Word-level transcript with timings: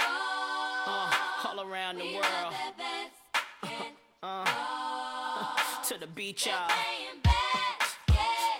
Uh, 0.00 1.10
all 1.48 1.60
around 1.60 1.98
the 1.98 2.14
world. 2.14 2.54
Uh, 4.22 4.44
to 5.84 5.98
the 5.98 6.06
beach, 6.06 6.46
y'all. 6.46 6.68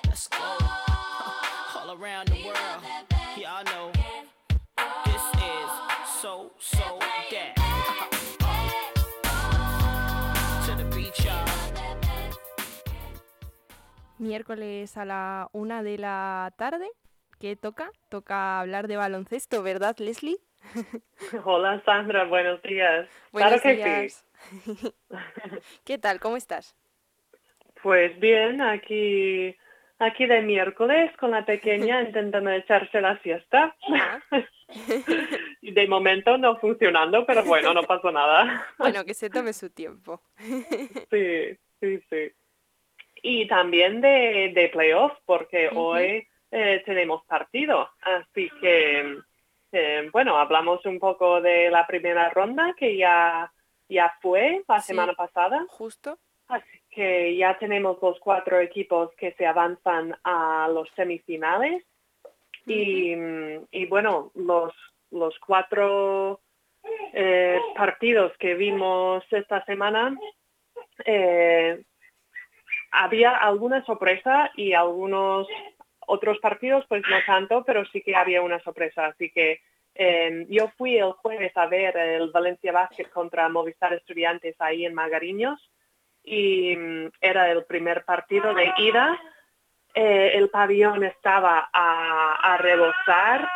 Let's 0.06 0.28
go. 0.28 0.38
All 0.38 1.96
around 2.00 2.28
the 2.28 2.44
world. 2.44 2.82
Y'all 3.36 3.64
know 3.64 3.90
this 5.04 5.22
is 5.36 5.70
so, 6.20 6.52
so 6.58 6.98
that. 7.30 7.56
To 10.66 10.74
the 10.76 10.84
beach, 10.94 11.24
y'all. 11.24 11.46
Miércoles 14.18 14.96
a 14.96 15.04
la 15.04 15.48
una 15.52 15.82
de 15.82 15.98
la 15.98 16.52
tarde. 16.56 16.88
¿Qué 17.42 17.56
toca? 17.56 17.90
Toca 18.08 18.60
hablar 18.60 18.86
de 18.86 18.96
baloncesto, 18.96 19.64
¿verdad, 19.64 19.96
Leslie? 19.98 20.36
Hola 21.44 21.82
Sandra, 21.84 22.22
buenos 22.22 22.62
días. 22.62 23.08
Buenos 23.32 23.60
claro 23.60 23.62
que 23.64 23.74
días. 23.74 24.24
sí. 24.64 24.94
¿Qué 25.84 25.98
tal? 25.98 26.20
¿Cómo 26.20 26.36
estás? 26.36 26.76
Pues 27.82 28.16
bien, 28.20 28.60
aquí, 28.60 29.56
aquí 29.98 30.26
de 30.26 30.40
miércoles 30.42 31.10
con 31.16 31.32
la 31.32 31.44
pequeña 31.44 32.02
intentando 32.06 32.48
echarse 32.52 33.00
la 33.00 33.20
siesta. 33.22 33.74
Y 35.62 35.72
de 35.72 35.88
momento 35.88 36.38
no 36.38 36.58
funcionando, 36.60 37.26
pero 37.26 37.42
bueno, 37.42 37.74
no 37.74 37.82
pasó 37.82 38.12
nada. 38.12 38.68
Bueno, 38.78 39.04
que 39.04 39.14
se 39.14 39.30
tome 39.30 39.52
su 39.52 39.68
tiempo. 39.68 40.22
Sí, 40.38 41.58
sí, 41.80 42.00
sí. 42.08 42.32
Y 43.20 43.48
también 43.48 44.00
de, 44.00 44.52
de 44.54 44.68
playoff, 44.72 45.14
porque 45.26 45.70
hoy 45.74 46.28
eh, 46.52 46.82
tenemos 46.84 47.24
partido. 47.24 47.88
Así 48.02 48.48
que, 48.60 49.18
eh, 49.72 50.08
bueno, 50.12 50.38
hablamos 50.38 50.84
un 50.86 50.98
poco 50.98 51.40
de 51.40 51.70
la 51.70 51.86
primera 51.86 52.28
ronda 52.28 52.74
que 52.76 52.96
ya, 52.96 53.50
ya 53.88 54.14
fue 54.20 54.62
la 54.68 54.80
Sí. 54.80 54.88
semana 54.88 55.14
pasada. 55.14 55.64
Justo. 55.70 56.18
Así 56.48 56.82
que 56.90 57.34
ya 57.36 57.58
tenemos 57.58 57.96
los 58.02 58.20
cuatro 58.20 58.60
equipos 58.60 59.10
que 59.16 59.32
se 59.32 59.46
avanzan 59.46 60.14
a 60.24 60.68
los 60.70 60.88
semifinales. 60.94 61.82
Y, 62.66 63.14
y 63.70 63.86
bueno, 63.86 64.30
los, 64.34 64.74
los 65.10 65.36
cuatro 65.40 66.40
eh, 67.14 67.58
partidos 67.74 68.36
que 68.38 68.54
vimos 68.54 69.24
esta 69.30 69.64
semana, 69.64 70.16
había 72.90 73.36
alguna 73.36 73.84
sorpresa 73.84 74.50
y 74.54 74.74
algunos 74.74 75.48
otros 76.06 76.38
partidos 76.38 76.84
pues 76.88 77.02
no 77.08 77.16
tanto, 77.26 77.64
pero 77.64 77.84
sí 77.86 78.02
que 78.02 78.14
había 78.14 78.42
una 78.42 78.60
sorpresa. 78.60 79.06
Así 79.06 79.30
que 79.30 79.60
eh, 79.94 80.46
yo 80.48 80.68
fui 80.76 80.96
el 80.96 81.12
jueves 81.12 81.56
a 81.56 81.66
ver 81.66 81.96
el 81.96 82.30
Valencia 82.30 82.72
Basket 82.72 83.08
contra 83.10 83.48
Movistar 83.48 83.92
Estudiantes 83.92 84.56
ahí 84.58 84.86
en 84.86 84.94
Magariños 84.94 85.70
y 86.24 86.76
mm, 86.76 87.10
era 87.20 87.50
el 87.50 87.64
primer 87.64 88.04
partido 88.04 88.54
de 88.54 88.72
ida. 88.78 89.20
Eh, 89.94 90.32
el 90.34 90.48
pabellón 90.48 91.04
estaba 91.04 91.68
a, 91.72 92.56
rebosar, 92.58 93.46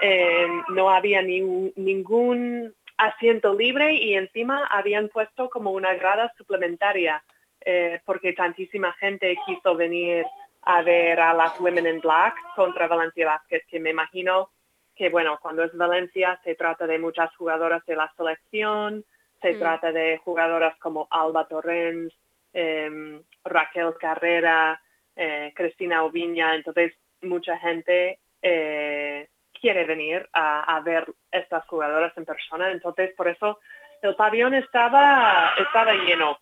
eh, 0.00 0.46
no 0.68 0.90
había 0.90 1.20
ningún 1.22 2.72
asiento 2.96 3.54
libre 3.54 3.94
y 3.94 4.14
encima 4.14 4.66
habían 4.66 5.08
puesto 5.08 5.48
como 5.50 5.72
una 5.72 5.94
grada 5.94 6.32
suplementaria 6.36 7.22
eh, 7.62 8.00
porque 8.06 8.32
tantísima 8.32 8.92
gente 8.94 9.36
quiso 9.46 9.74
venir 9.74 10.24
a 10.62 10.82
ver 10.82 11.18
a 11.20 11.32
las 11.34 11.58
Women 11.60 11.86
in 11.86 12.00
Black 12.00 12.34
contra 12.54 12.86
Valencia 12.86 13.26
Basket, 13.26 13.62
que 13.68 13.80
me 13.80 13.90
imagino 13.90 14.50
que, 14.94 15.08
bueno, 15.08 15.38
cuando 15.40 15.64
es 15.64 15.74
Valencia 15.76 16.38
se 16.44 16.54
trata 16.54 16.86
de 16.86 16.98
muchas 16.98 17.34
jugadoras 17.36 17.84
de 17.86 17.96
la 17.96 18.12
selección, 18.16 19.04
se 19.40 19.54
Mm. 19.54 19.58
trata 19.58 19.92
de 19.92 20.18
jugadoras 20.18 20.76
como 20.78 21.08
Alba 21.10 21.48
Torrens, 21.48 22.12
em, 22.52 23.22
Raquel 23.44 23.94
Carrera, 23.98 24.80
eh, 25.16 25.52
Cristina 25.54 26.02
Oviña, 26.04 26.54
entonces 26.54 26.92
mucha 27.22 27.56
gente 27.58 28.18
eh, 28.42 29.28
quiere 29.52 29.84
venir 29.84 30.26
a, 30.32 30.76
a 30.76 30.80
ver 30.80 31.06
estas 31.30 31.66
jugadoras 31.66 32.16
en 32.16 32.24
persona, 32.24 32.70
entonces 32.70 33.12
por 33.14 33.28
eso 33.28 33.58
el 34.00 34.16
pabellón 34.16 34.54
estaba, 34.54 35.52
estaba 35.58 35.92
lleno. 35.92 36.38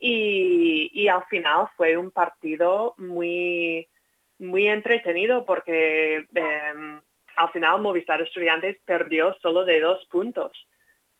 Y, 0.00 0.90
y 0.92 1.08
al 1.08 1.24
final 1.24 1.68
fue 1.76 1.96
un 1.96 2.10
partido 2.10 2.94
muy, 2.98 3.88
muy 4.38 4.68
entretenido 4.68 5.44
porque 5.44 6.26
em, 6.34 7.00
al 7.36 7.50
final 7.52 7.80
Movistar 7.80 8.20
Estudiantes 8.20 8.78
perdió 8.84 9.36
solo 9.40 9.64
de 9.64 9.80
dos 9.80 10.04
puntos. 10.06 10.52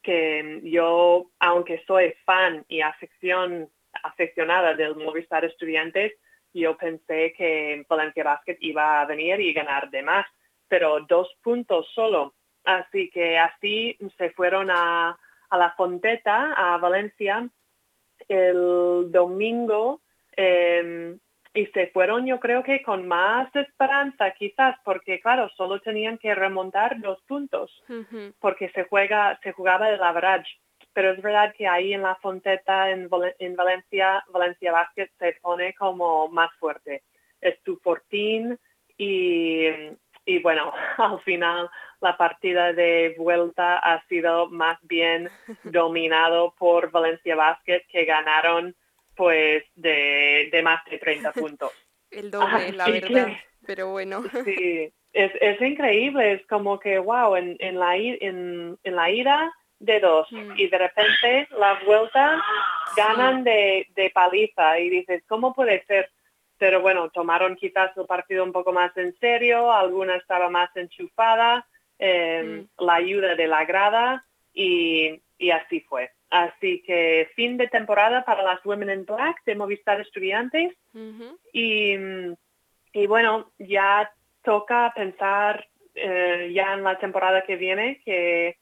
Que 0.02 0.60
yo, 0.64 1.30
aunque 1.40 1.82
soy 1.86 2.14
fan 2.24 2.64
y 2.68 2.80
afección, 2.80 3.68
aficionada 4.02 4.74
del 4.74 4.96
Movistar 4.96 5.44
Estudiantes, 5.44 6.12
yo 6.54 6.76
pensé 6.76 7.32
que 7.36 7.84
Valencia 7.88 8.24
Basket 8.24 8.56
iba 8.60 9.00
a 9.00 9.06
venir 9.06 9.40
y 9.40 9.52
ganar 9.52 9.90
de 9.90 10.02
más, 10.02 10.26
pero 10.66 11.00
dos 11.08 11.28
puntos 11.42 11.88
solo. 11.94 12.34
Así 12.64 13.10
que 13.10 13.38
así 13.38 13.96
se 14.16 14.30
fueron 14.30 14.70
a, 14.70 15.18
a 15.50 15.58
la 15.58 15.72
Fonteta, 15.72 16.52
a 16.52 16.78
Valencia, 16.78 17.48
el 18.28 19.10
domingo 19.10 20.00
eh, 20.36 21.16
y 21.54 21.66
se 21.66 21.88
fueron 21.88 22.26
yo 22.26 22.38
creo 22.38 22.62
que 22.62 22.82
con 22.82 23.08
más 23.08 23.54
esperanza 23.56 24.30
quizás 24.32 24.76
porque 24.84 25.18
claro 25.20 25.48
solo 25.56 25.80
tenían 25.80 26.18
que 26.18 26.34
remontar 26.34 27.00
dos 27.00 27.20
puntos 27.22 27.82
porque 28.38 28.68
se 28.70 28.84
juega 28.84 29.38
se 29.42 29.52
jugaba 29.52 29.88
el 29.90 30.02
average. 30.02 30.50
Pero 30.92 31.12
es 31.12 31.22
verdad 31.22 31.54
que 31.56 31.66
ahí 31.68 31.92
en 31.92 32.02
la 32.02 32.16
Fonteta 32.16 32.90
en, 32.90 33.08
Val- 33.08 33.34
en 33.38 33.54
Valencia 33.56 34.24
Valencia 34.28 34.72
Basket 34.72 35.08
se 35.18 35.32
pone 35.40 35.74
como 35.74 36.28
más 36.28 36.50
fuerte. 36.58 37.02
Es 37.40 37.60
tu 37.62 37.76
fortín 37.78 38.58
y 38.96 39.66
y 40.26 40.38
bueno 40.40 40.72
al 40.98 41.20
final 41.20 41.70
la 42.00 42.16
partida 42.16 42.72
de 42.72 43.14
vuelta 43.18 43.78
ha 43.78 44.04
sido 44.06 44.48
más 44.50 44.78
bien 44.82 45.28
dominado 45.64 46.54
por 46.58 46.90
Valencia 46.90 47.34
Basket 47.36 47.82
que 47.88 48.04
ganaron 48.04 48.74
pues 49.16 49.64
de, 49.74 50.48
de 50.52 50.62
más 50.62 50.84
de 50.84 50.98
30 50.98 51.32
puntos. 51.32 51.72
El 52.10 52.30
doble, 52.30 52.72
la 52.72 52.88
verdad. 52.88 53.26
que- 53.26 53.40
Pero 53.66 53.88
bueno. 53.90 54.22
Sí, 54.44 54.92
es, 55.12 55.32
es 55.40 55.60
increíble, 55.60 56.32
es 56.34 56.46
como 56.46 56.78
que, 56.78 56.98
wow, 56.98 57.34
en, 57.36 57.56
en, 57.58 57.78
la, 57.78 57.96
en, 57.96 58.78
en 58.82 58.96
la 58.96 59.10
ida 59.10 59.52
de 59.80 60.00
dos 60.00 60.26
Mm. 60.32 60.52
y 60.56 60.66
de 60.68 60.78
repente 60.78 61.48
la 61.56 61.78
vuelta 61.84 62.42
ganan 62.96 63.44
de, 63.44 63.86
de 63.94 64.10
paliza 64.10 64.78
y 64.80 64.88
dices, 64.90 65.22
¿cómo 65.28 65.52
puede 65.54 65.84
ser? 65.86 66.10
Pero 66.58 66.80
bueno, 66.80 67.10
tomaron 67.10 67.54
quizás 67.56 67.96
el 67.96 68.06
partido 68.06 68.42
un 68.42 68.52
poco 68.52 68.72
más 68.72 68.96
en 68.96 69.14
serio, 69.18 69.70
alguna 69.72 70.16
estaba 70.16 70.48
más 70.50 70.74
enchufada, 70.76 71.64
eh, 71.98 72.64
la 72.78 72.94
ayuda 72.94 73.34
de 73.34 73.46
la 73.46 73.64
grada 73.64 74.24
y, 74.52 75.20
y 75.38 75.50
así 75.50 75.80
fue. 75.80 76.10
Así 76.30 76.82
que 76.82 77.30
fin 77.34 77.56
de 77.56 77.68
temporada 77.68 78.24
para 78.24 78.42
las 78.42 78.64
Women 78.64 78.90
in 78.90 79.04
Black 79.06 79.42
de 79.44 79.54
Movistar 79.54 80.00
Estudiantes. 80.00 80.74
Y, 81.52 81.96
mm, 81.96 82.34
y 82.92 83.06
bueno, 83.06 83.50
ya 83.58 84.10
toca 84.42 84.92
pensar 84.94 85.66
eh, 85.94 86.50
ya 86.54 86.74
en 86.74 86.84
la 86.84 86.98
temporada 86.98 87.42
que 87.42 87.56
viene, 87.56 88.00
que, 88.04 88.56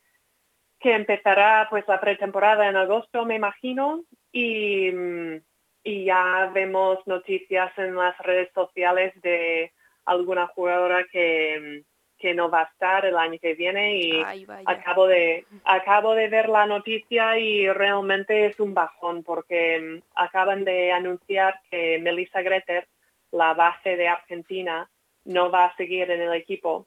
que 0.78 0.94
empezará 0.94 1.66
pues 1.68 1.84
la 1.88 2.00
pretemporada 2.00 2.68
en 2.68 2.76
agosto, 2.76 3.24
me 3.24 3.34
imagino, 3.34 4.04
y, 4.32 4.90
mm, 4.92 5.36
y 5.84 6.04
ya 6.04 6.50
vemos 6.54 6.98
noticias 7.06 7.76
en 7.78 7.96
las 7.96 8.16
redes 8.18 8.50
sociales 8.54 9.12
de 9.22 9.72
alguna 10.04 10.46
jugadora 10.48 11.04
que, 11.10 11.82
mm, 11.84 11.95
que 12.18 12.34
no 12.34 12.50
va 12.50 12.62
a 12.62 12.64
estar 12.64 13.04
el 13.04 13.16
año 13.16 13.38
que 13.40 13.54
viene 13.54 13.96
y 13.98 14.22
Ay, 14.24 14.46
acabo 14.64 15.06
de 15.06 15.44
acabo 15.64 16.14
de 16.14 16.28
ver 16.28 16.48
la 16.48 16.66
noticia 16.66 17.38
y 17.38 17.68
realmente 17.68 18.46
es 18.46 18.58
un 18.60 18.74
bajón 18.74 19.22
porque 19.22 19.78
mm, 19.80 20.02
acaban 20.14 20.64
de 20.64 20.92
anunciar 20.92 21.60
que 21.70 21.98
Melissa 21.98 22.42
Greter, 22.42 22.86
la 23.32 23.54
base 23.54 23.96
de 23.96 24.08
Argentina, 24.08 24.88
no 25.24 25.50
va 25.50 25.66
a 25.66 25.76
seguir 25.76 26.10
en 26.10 26.22
el 26.22 26.32
equipo 26.34 26.86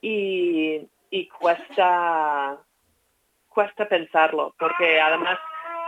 y, 0.00 0.86
y 1.10 1.28
cuesta 1.28 2.58
cuesta 3.48 3.88
pensarlo 3.88 4.54
porque 4.58 5.00
además 5.00 5.38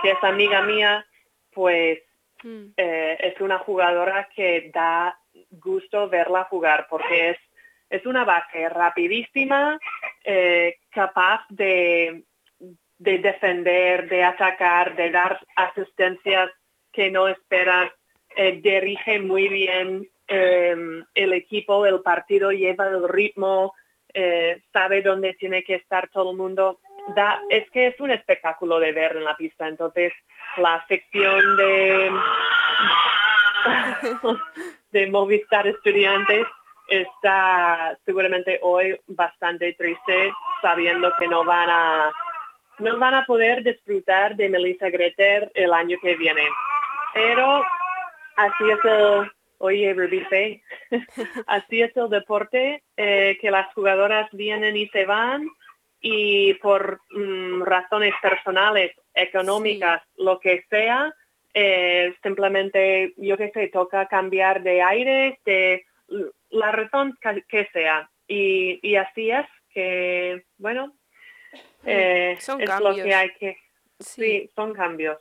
que 0.03 0.13
es 0.13 0.25
amiga 0.25 0.63
mía 0.63 1.05
pues 1.53 2.01
Mm. 2.43 2.67
eh, 2.77 3.17
es 3.21 3.41
una 3.41 3.59
jugadora 3.59 4.29
que 4.35 4.71
da 4.73 5.19
gusto 5.51 6.09
verla 6.09 6.45
jugar 6.45 6.87
porque 6.89 7.31
es, 7.31 7.39
es 7.91 8.05
una 8.07 8.25
base 8.25 8.69
rapidísima, 8.69 9.79
eh, 10.25 10.77
capaz 10.91 11.43
de, 11.49 12.25
de 12.99 13.19
defender, 13.19 14.09
de 14.09 14.25
atacar, 14.25 14.97
de 14.97 15.11
dar 15.11 15.41
asistencias 15.57 16.51
que 16.93 17.11
no 17.11 17.29
esperas, 17.29 17.93
eh, 18.37 18.61
dirige 18.63 19.21
muy 19.21 19.49
bien 19.49 20.09
eh, 20.27 20.77
el 21.15 21.33
equipo, 21.33 21.87
el 21.87 22.01
partido 22.03 22.51
lleva 22.53 22.89
el 22.89 23.09
ritmo, 23.09 23.75
eh, 24.13 24.63
sabe 24.73 25.03
dónde 25.03 25.35
tiene 25.35 25.63
que 25.63 25.77
estar 25.77 26.09
todo 26.09 26.33
el 26.33 26.37
mundo. 26.37 26.81
Es 27.49 27.71
que 27.71 27.87
es 27.87 28.01
un 28.01 28.11
espectáculo 28.11 28.79
de 28.79 28.93
ver 28.93 29.17
en 29.17 29.25
la 29.25 29.37
pista. 29.37 29.67
Entonces, 29.67 30.13
la 30.59 30.75
afección 30.75 31.57
de, 31.57 32.13
de 34.93 35.07
Movistar 35.07 35.67
Estudiantes 35.67 36.47
está 36.89 37.99
seguramente 38.05 38.59
hoy 38.63 38.99
bastante 39.07 39.73
triste 39.75 40.33
sabiendo 40.63 41.13
que 41.19 41.29
no 41.29 41.45
van 41.45 41.69
a 41.71 42.13
no 42.79 42.99
van 42.99 43.15
a 43.15 43.27
poder 43.27 43.63
disfrutar 43.65 44.37
de 44.37 44.49
Melissa 44.49 44.89
Greter 44.89 45.51
el 45.55 45.73
año 45.73 45.99
que 46.01 46.17
viene. 46.17 46.43
Pero 47.13 47.65
así 48.37 48.71
es 48.71 48.79
el, 48.85 49.31
oye 49.59 50.63
así 51.47 51.83
es 51.83 51.97
el 51.97 52.09
deporte, 52.09 52.83
eh, 52.97 53.37
que 53.41 53.51
las 53.51 53.73
jugadoras 53.75 54.29
vienen 54.33 54.77
y 54.77 54.89
se 54.89 55.07
van 55.07 55.49
y 56.01 56.55
por 56.55 57.01
mm, 57.11 57.63
razones 57.63 58.15
personales, 58.23 58.93
económicas, 59.15 60.01
lo 60.17 60.39
que 60.39 60.65
sea, 60.71 61.13
eh, 61.55 62.15
simplemente, 62.23 63.15
yo 63.17 63.37
que 63.37 63.51
sé, 63.51 63.69
toca 63.69 64.07
cambiar 64.07 64.63
de 64.63 64.81
aire, 64.81 65.41
de 65.45 65.85
la 66.51 66.73
razón 66.73 67.17
que, 67.49 67.69
sea. 67.73 68.11
Y, 68.27 68.79
y 68.83 68.97
así 68.97 69.31
es 69.31 69.47
que, 69.73 70.45
bueno, 70.59 70.95
eh, 71.85 72.37
son 72.41 72.61
es 72.61 72.69
cambios. 72.69 72.97
lo 72.99 73.05
que 73.05 73.15
hay 73.15 73.31
que... 73.35 73.57
Sí. 74.01 74.23
Sí, 74.23 74.51
son 74.55 74.75
cambios. 74.75 75.19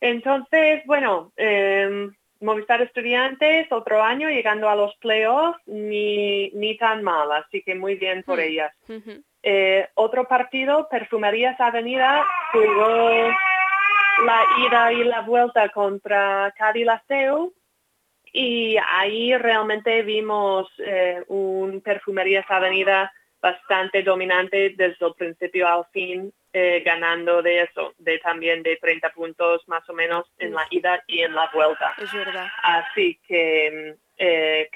Entonces, 0.00 0.82
bueno, 0.84 1.32
eh, 1.36 2.08
Movistar 2.40 2.82
Estudiantes, 2.82 3.70
otro 3.72 4.02
año 4.02 4.28
llegando 4.28 4.68
a 4.68 4.76
los 4.76 4.94
playoffs, 4.96 5.58
ni, 5.66 6.50
ni 6.50 6.76
tan 6.76 7.02
mal, 7.02 7.32
así 7.32 7.62
que 7.62 7.74
muy 7.74 7.94
bien 7.94 8.22
por 8.22 8.38
Hmm. 8.38 8.42
ellas. 8.42 8.74
Eh, 9.42 9.88
otro 9.94 10.26
partido, 10.28 10.88
Perfumerías 10.90 11.58
Avenida, 11.60 12.26
jugó 12.52 13.30
la 14.26 14.44
ida 14.66 14.92
y 14.92 15.04
la 15.04 15.20
vuelta 15.22 15.68
contra 15.70 16.52
Cadillaceu 16.58 17.54
y 18.38 18.76
ahí 18.76 19.34
realmente 19.34 20.02
vimos 20.02 20.68
eh, 20.76 21.24
un 21.28 21.80
Perfumerías 21.80 22.44
Avenida 22.50 23.10
bastante 23.40 24.02
dominante 24.02 24.74
desde 24.76 25.06
el 25.06 25.14
principio 25.14 25.66
al 25.66 25.86
fin, 25.90 26.30
eh, 26.52 26.82
ganando 26.84 27.40
de 27.40 27.62
eso, 27.62 27.94
de 27.96 28.18
también 28.18 28.62
de 28.62 28.76
30 28.76 29.08
puntos 29.14 29.66
más 29.68 29.88
o 29.88 29.94
menos 29.94 30.26
en 30.36 30.52
la 30.52 30.66
ida 30.68 31.02
y 31.06 31.22
en 31.22 31.34
la 31.34 31.50
vuelta. 31.50 31.94
Es 31.96 32.12
verdad. 32.12 32.46
Así 32.62 33.18
que 33.26 33.96
eh, 34.18 34.68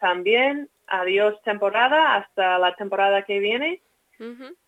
también, 0.00 0.70
adiós 0.86 1.42
temporada 1.42 2.14
hasta 2.14 2.58
la 2.58 2.74
temporada 2.74 3.22
que 3.26 3.38
viene. 3.38 3.82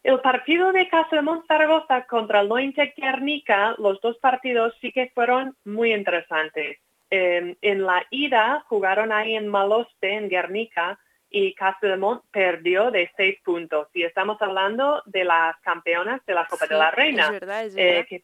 El 0.03 0.21
partido 0.21 0.73
de 0.73 0.89
Castellón 0.89 1.45
Zaragoza 1.47 2.05
contra 2.06 2.41
el 2.41 2.49
Lointec 2.49 2.97
Guernica, 2.97 3.77
los 3.79 3.99
dos 4.03 4.19
partidos 4.19 4.75
sí 4.81 4.93
que 4.93 5.11
fueron 5.15 5.56
muy 5.65 5.95
interesantes. 5.95 6.79
Eh, 7.16 7.56
en 7.62 7.87
la 7.87 8.05
ida 8.11 8.64
jugaron 8.69 9.12
ahí 9.12 9.37
en 9.37 9.46
Maloste, 9.49 10.14
en 10.14 10.28
Guernica, 10.28 10.99
y 11.31 11.55
Castellón 11.55 12.22
perdió 12.31 12.90
de 12.90 13.11
seis 13.16 13.38
puntos. 13.44 13.88
Y 13.94 14.02
estamos 14.02 14.40
hablando 14.40 15.02
de 15.06 15.25
las 15.25 15.56
campeonas 15.61 16.20
de 16.26 16.34
la 16.34 16.46
Copa 16.46 16.66
de 16.66 16.76
la 16.76 16.90
Reina. 16.90 17.25
Es 17.26 17.31
verdad, 17.32 17.64
es 17.66 17.76
Eh, 17.76 17.84
verdad. 17.84 18.06
que- 18.08 18.22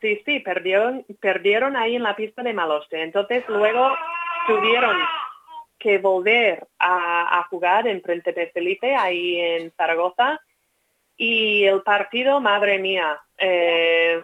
sí, 0.00 0.22
sí, 0.24 0.40
perdieron, 0.40 1.04
perdieron 1.20 1.76
ahí 1.76 1.96
en 1.96 2.02
la 2.02 2.14
pista 2.14 2.42
de 2.42 2.52
Maloste. 2.52 3.02
Entonces 3.02 3.44
luego 3.48 3.96
tuvieron 4.46 4.96
que 5.78 5.98
volver 5.98 6.66
a, 6.78 7.38
a 7.38 7.42
jugar 7.44 7.86
en 7.86 8.00
Príncipe 8.00 8.50
Felipe, 8.54 8.94
ahí 8.94 9.38
en 9.40 9.70
Zaragoza. 9.72 10.40
Y 11.16 11.64
el 11.64 11.82
partido, 11.82 12.40
madre 12.40 12.78
mía, 12.78 13.20
eh, 13.38 14.20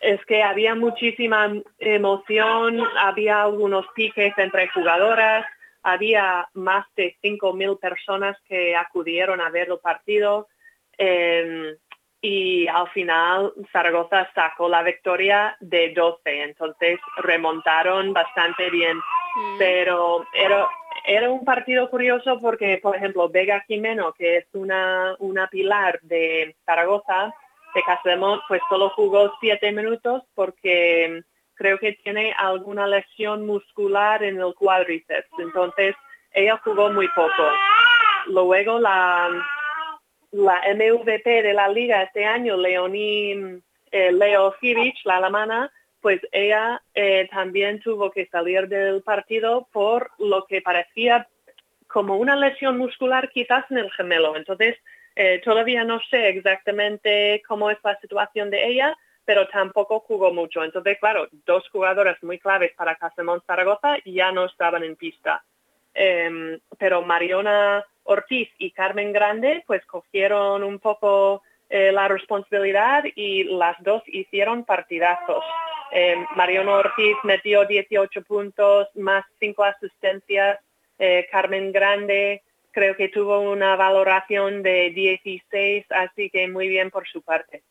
es 0.00 0.24
que 0.26 0.42
había 0.42 0.74
muchísima 0.74 1.52
emoción, 1.78 2.82
había 2.98 3.42
algunos 3.42 3.86
piques 3.94 4.32
entre 4.36 4.68
jugadoras, 4.68 5.44
había 5.82 6.48
más 6.54 6.86
de 6.96 7.16
5.000 7.22 7.78
personas 7.78 8.36
que 8.48 8.76
acudieron 8.76 9.40
a 9.40 9.50
ver 9.50 9.68
el 9.70 9.78
partido. 9.78 10.48
eh, 10.98 11.76
y 12.20 12.66
al 12.66 12.88
final 12.88 13.52
Zaragoza 13.72 14.28
sacó 14.34 14.68
la 14.68 14.82
victoria 14.82 15.56
de 15.60 15.90
12, 15.94 16.42
entonces 16.42 16.98
remontaron 17.18 18.12
bastante 18.12 18.68
bien, 18.70 18.98
Mm. 19.36 19.58
pero 19.58 20.26
era, 20.34 20.66
era 21.04 21.30
un 21.30 21.44
partido 21.44 21.88
curioso 21.88 22.40
porque, 22.40 22.78
por 22.82 22.96
ejemplo, 22.96 23.28
Vega 23.28 23.62
Jimeno, 23.68 24.12
que 24.14 24.38
es 24.38 24.46
una, 24.52 25.14
una 25.20 25.46
pilar 25.46 26.00
de 26.02 26.56
Zaragoza, 26.66 27.32
de 27.74 27.82
Castellón, 27.82 28.40
pues 28.48 28.60
solo 28.68 28.90
jugó 28.90 29.32
siete 29.40 29.72
minutos 29.72 30.22
porque 30.34 31.22
creo 31.54 31.78
que 31.78 31.92
tiene 32.04 32.34
alguna 32.38 32.86
lesión 32.86 33.46
muscular 33.46 34.22
en 34.22 34.40
el 34.40 34.54
cuádriceps, 34.54 35.28
entonces 35.38 35.94
ella 36.32 36.60
jugó 36.62 36.90
muy 36.90 37.08
poco. 37.08 37.42
Luego 38.26 38.78
la, 38.78 39.28
la 40.30 40.62
MVP 40.74 41.42
de 41.42 41.52
la 41.52 41.68
liga 41.68 42.02
este 42.02 42.24
año, 42.24 42.56
Leonie 42.56 43.60
eh, 43.90 44.12
Leo 44.12 44.54
Hivic, 44.60 44.96
la 45.04 45.16
alemana, 45.16 45.72
pues 46.00 46.20
ella 46.32 46.80
eh, 46.94 47.28
también 47.30 47.80
tuvo 47.80 48.10
que 48.10 48.26
salir 48.26 48.68
del 48.68 49.02
partido 49.02 49.68
por 49.72 50.10
lo 50.18 50.44
que 50.46 50.62
parecía 50.62 51.26
como 51.86 52.16
una 52.16 52.36
lesión 52.36 52.78
muscular 52.78 53.30
quizás 53.30 53.64
en 53.70 53.78
el 53.78 53.90
gemelo. 53.92 54.36
Entonces, 54.36 54.76
eh, 55.20 55.40
todavía 55.44 55.82
no 55.82 56.00
sé 56.10 56.28
exactamente 56.28 57.42
cómo 57.48 57.72
es 57.72 57.78
la 57.82 57.98
situación 57.98 58.50
de 58.50 58.68
ella, 58.68 58.96
pero 59.24 59.48
tampoco 59.48 59.98
jugó 59.98 60.32
mucho. 60.32 60.62
Entonces, 60.62 60.96
claro, 61.00 61.26
dos 61.44 61.68
jugadoras 61.70 62.22
muy 62.22 62.38
claves 62.38 62.72
para 62.76 62.94
Casemón 62.94 63.42
Zaragoza 63.44 63.96
ya 64.04 64.30
no 64.30 64.44
estaban 64.44 64.84
en 64.84 64.94
pista. 64.94 65.42
Em, 65.92 66.60
pero 66.78 67.02
Mariona 67.02 67.84
Ortiz 68.04 68.48
y 68.58 68.70
Carmen 68.70 69.12
Grande 69.12 69.64
pues 69.66 69.84
cogieron 69.86 70.62
un 70.62 70.78
poco 70.78 71.42
eh, 71.68 71.90
la 71.90 72.06
responsabilidad 72.06 73.02
y 73.16 73.42
las 73.42 73.76
dos 73.82 74.04
hicieron 74.06 74.64
partidazos. 74.64 75.44
Em, 75.90 76.24
Mariona 76.36 76.76
Ortiz 76.76 77.16
metió 77.24 77.64
18 77.64 78.22
puntos 78.22 78.86
más 78.94 79.24
5 79.40 79.64
asistencias. 79.64 80.60
Eh, 80.96 81.26
Carmen 81.28 81.72
Grande 81.72 82.42
creo 82.78 82.94
que 82.94 83.08
tuvo 83.08 83.40
una 83.40 83.74
valoración 83.74 84.62
de 84.62 84.90
16, 84.90 85.86
así 85.90 86.30
que 86.30 86.46
muy 86.46 86.68
bien 86.68 86.92
por 86.92 87.08
su 87.08 87.22
parte. 87.22 87.64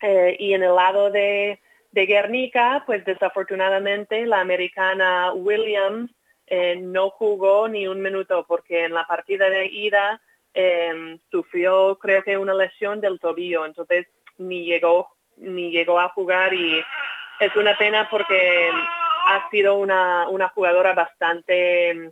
Eh, 0.00 0.34
y 0.36 0.52
en 0.54 0.64
el 0.64 0.74
lado 0.74 1.12
de, 1.12 1.60
Guernica, 1.92 2.82
pues 2.84 3.04
desafortunadamente 3.04 4.26
la 4.26 4.40
americana 4.40 5.32
Williams 5.32 6.10
eh, 6.48 6.74
no 6.74 7.10
jugó 7.10 7.68
ni 7.68 7.86
un 7.86 8.02
minuto 8.02 8.44
porque 8.48 8.86
en 8.86 8.94
la 8.94 9.06
partida 9.06 9.48
de 9.48 9.66
ida 9.66 10.20
eh, 10.54 11.18
sufrió 11.30 11.96
creo 12.00 12.24
que 12.24 12.36
una 12.36 12.54
lesión 12.54 13.00
del 13.00 13.20
tobillo, 13.20 13.64
entonces 13.64 14.08
ni 14.38 14.64
llegó 14.64 15.14
ni 15.36 15.70
llegó 15.70 16.00
a 16.00 16.08
jugar 16.08 16.52
y 16.52 16.82
es 17.38 17.54
una 17.54 17.76
pena 17.78 18.08
porque 18.10 18.70
ha 19.28 19.48
sido 19.50 19.76
una, 19.76 20.28
una 20.28 20.48
jugadora 20.48 20.94
bastante 20.94 22.10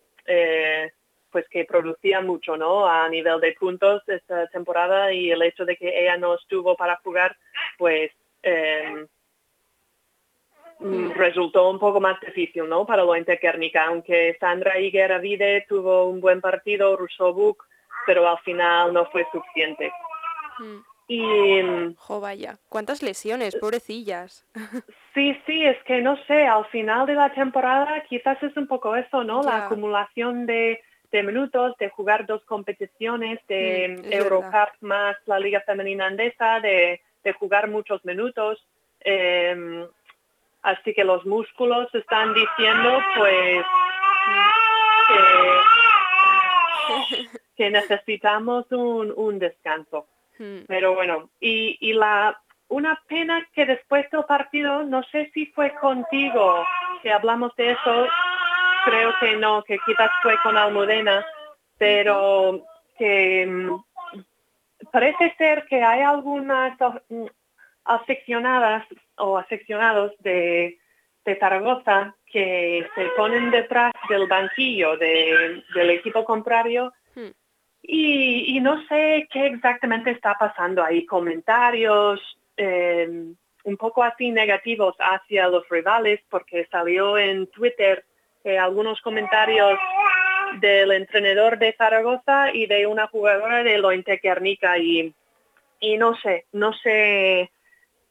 pues 1.31 1.49
que 1.49 1.65
producía 1.65 2.21
mucho 2.21 2.57
no 2.57 2.87
a 2.87 3.09
nivel 3.09 3.41
de 3.41 3.53
puntos 3.53 4.03
esta 4.09 4.47
temporada 4.49 5.13
y 5.13 5.31
el 5.31 5.43
hecho 5.43 5.65
de 5.65 5.77
que 5.77 6.03
ella 6.03 6.17
no 6.17 6.35
estuvo 6.35 6.77
para 6.77 6.97
jugar 6.97 7.37
pues 7.79 8.11
eh, 8.43 9.07
resultó 10.81 11.69
un 11.69 11.79
poco 11.79 12.01
más 12.01 12.19
difícil, 12.21 12.69
¿no? 12.69 12.87
Para 12.87 13.05
lo 13.05 13.13
Guernica, 13.13 13.85
aunque 13.87 14.37
Sandra 14.41 14.79
Higuera 14.79 15.19
Vide 15.19 15.67
tuvo 15.69 16.07
un 16.07 16.21
buen 16.21 16.41
partido, 16.41 16.99
Buc, 17.35 17.67
pero 18.07 18.29
al 18.29 18.39
final 18.39 18.93
no 18.93 19.05
fue 19.07 19.27
suficiente. 19.31 19.93
Mm. 20.59 20.79
Y 21.13 21.95
Jo, 21.97 22.21
vaya. 22.21 22.59
¿Cuántas 22.69 23.03
lesiones? 23.03 23.57
Pobrecillas. 23.57 24.47
sí, 25.15 25.37
sí, 25.45 25.65
es 25.65 25.77
que 25.83 26.01
no 26.01 26.17
sé, 26.27 26.47
al 26.47 26.65
final 26.67 27.05
de 27.07 27.15
la 27.15 27.33
temporada 27.35 28.05
quizás 28.09 28.41
es 28.45 28.57
un 28.57 28.69
poco 28.69 28.95
eso, 28.95 29.25
¿no? 29.25 29.43
La 29.43 29.67
acumulación 29.67 30.47
de, 30.47 30.81
de 31.11 31.23
minutos, 31.23 31.77
de 31.79 31.91
jugar 31.91 32.27
dos 32.27 32.45
competiciones, 32.45 33.41
de 33.49 33.89
Mm, 33.89 34.13
Eurocup 34.13 34.71
más 34.81 35.17
la 35.27 35.39
Liga 35.39 35.61
Femenina 35.61 36.07
Andesa, 36.07 36.61
de, 36.61 37.01
de 37.25 37.33
jugar 37.33 37.69
muchos 37.69 38.05
minutos. 38.05 38.65
Eh, 39.01 39.87
así 40.63 40.95
que 40.95 41.05
los 41.05 41.25
músculos 41.27 41.93
están 41.95 42.35
diciendo 42.35 43.03
pues 43.17 43.65
que, 45.09 45.19
que 47.57 47.71
necesitamos 47.71 48.67
un, 48.71 49.13
un 49.17 49.39
descanso. 49.39 50.07
Mm. 50.39 50.61
Pero 50.67 50.95
bueno, 50.95 51.31
y, 51.41 51.77
y 51.81 51.93
la 51.93 52.41
una 52.69 53.03
pena 53.09 53.47
que 53.53 53.67
después 53.67 54.09
del 54.11 54.25
partido, 54.25 54.85
no 54.85 55.03
sé 55.11 55.31
si 55.35 55.47
fue 55.47 55.75
contigo 55.75 56.65
que 57.03 57.13
hablamos 57.13 57.55
de 57.57 57.73
eso, 57.73 58.07
creo 58.85 59.13
que 59.21 59.37
no, 59.37 59.63
que 59.65 59.79
quizás 59.87 60.11
fue 60.23 60.37
con 60.43 60.57
Almudena, 60.57 61.25
pero 61.79 62.65
que 62.99 63.47
mm, 63.47 63.83
parece 64.93 65.35
ser 65.39 65.67
que 65.67 65.83
hay 65.83 66.03
algunas 66.03 66.77
mm, 67.09 67.27
aficionadas 67.85 68.87
o 69.17 69.39
aficionados 69.39 70.13
de, 70.21 70.79
de 71.25 71.37
Zaragoza 71.37 72.15
que 72.27 72.87
se 72.95 73.05
ponen 73.17 73.51
detrás 73.51 73.93
del 74.09 74.27
banquillo 74.27 74.97
de- 74.97 75.63
del 75.75 75.91
equipo 75.91 76.25
contrario 76.25 76.93
Hmm. 77.15 77.31
y, 77.83 78.57
y 78.57 78.61
no 78.61 78.87
sé 78.87 79.27
qué 79.33 79.47
exactamente 79.49 80.13
está 80.13 80.37
pasando 80.39 80.85
ahí. 80.85 81.05
Comentarios 81.07 82.21
eh, 82.57 83.09
un 83.65 83.77
poco 83.77 84.05
así 84.05 84.31
negativos 84.31 84.95
hacia 85.01 85.49
los 85.49 85.69
rivales 85.69 86.21
porque 86.31 86.69
salió 86.71 87.19
en 87.19 87.49
Twitter 87.49 88.05
eh, 88.45 88.59
algunos 88.59 89.01
comentarios 89.01 89.79
del 90.61 90.93
entrenador 90.93 91.59
de 91.59 91.73
Zaragoza 91.75 92.53
y 92.53 92.67
de 92.67 92.87
una 92.87 93.07
jugadora 93.07 93.63
de 93.63 93.79
Lointe 93.79 94.19
Guernica 94.23 94.79
y, 94.79 95.15
y 95.81 95.97
no 95.97 96.17
sé, 96.17 96.47
no 96.53 96.73
sé 96.75 97.51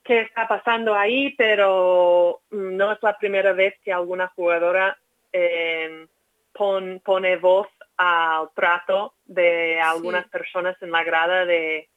qué 0.04 0.22
está 0.22 0.48
pasando 0.48 0.96
ahí, 0.96 1.36
pero 1.38 2.42
no 2.52 2.92
es 2.92 3.00
la 3.02 3.18
primera 3.18 3.54
vez 3.54 3.76
que 3.84 3.92
alguna 3.94 4.28
jugadora 4.30 4.98
eh, 5.34 6.08
pon- 6.54 7.02
pone 7.04 7.36
voz 7.38 7.68
al 7.98 8.50
trato 8.56 9.14
de 9.26 9.80
algunas 9.82 10.24
Sí. 10.24 10.30
personas 10.32 10.82
en 10.82 10.92
la 10.92 11.04
grada 11.04 11.46
de, 11.46 11.90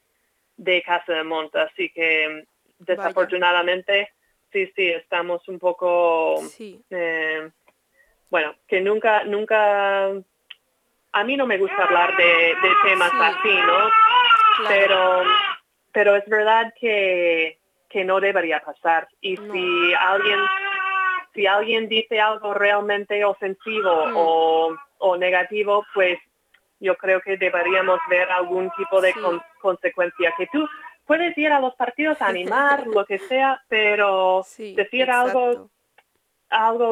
de 0.57 0.83
Casa 0.83 1.13
de 1.13 1.25
Monta. 1.25 1.63
Así 1.63 1.91
que 1.91 2.45
desafortunadamente, 2.79 4.11
sí, 4.53 4.71
sí, 4.75 4.89
estamos 4.89 5.47
un 5.49 5.59
poco 5.61 6.41
Sí, 6.59 6.83
eh, 6.91 7.49
bueno, 8.33 8.55
que 8.67 8.81
nunca, 8.81 9.25
nunca, 9.25 10.07
a 11.13 11.25
mí 11.25 11.37
no 11.37 11.47
me 11.47 11.59
gusta 11.59 11.85
hablar 11.85 12.17
de, 12.17 12.25
de 12.25 12.71
temas 12.83 13.11
Sí. 13.11 13.19
así, 13.21 13.55
¿no? 13.67 13.79
claro. 14.57 14.69
Pero, 14.69 15.23
pero 15.93 16.17
es 16.17 16.25
verdad 16.27 16.73
que, 16.81 17.59
que 17.91 18.05
no 18.05 18.21
debería 18.21 18.61
pasar. 18.61 19.07
Y 19.21 19.35
No. 19.35 19.53
si 19.53 19.93
alguien, 19.95 20.39
si 21.35 21.47
alguien 21.47 21.89
dice 21.91 22.19
algo 22.21 22.55
realmente 22.55 23.23
ofensivo 23.23 24.07
Mm. 24.07 24.13
o, 24.17 24.77
o 24.99 25.17
negativo, 25.19 25.85
pues 25.93 26.19
yo 26.81 26.97
creo 26.97 27.21
que 27.21 27.37
deberíamos 27.37 28.01
ver 28.09 28.31
algún 28.31 28.71
tipo 28.79 29.01
de 29.03 29.13
Sí. 29.13 29.21
con- 29.21 29.43
consecuencia. 29.61 30.33
Que 30.39 30.47
tú 30.47 30.67
puedes 31.07 31.37
ir 31.37 31.53
a 31.53 31.61
los 31.61 31.75
partidos 31.75 32.21
a 32.23 32.27
animar, 32.79 32.87
lo 32.87 33.05
que 33.05 33.19
sea, 33.19 33.61
pero 33.69 34.43
Sí, 34.47 34.75
decir 34.75 35.03
exacto. 35.03 35.39
algo 35.39 35.71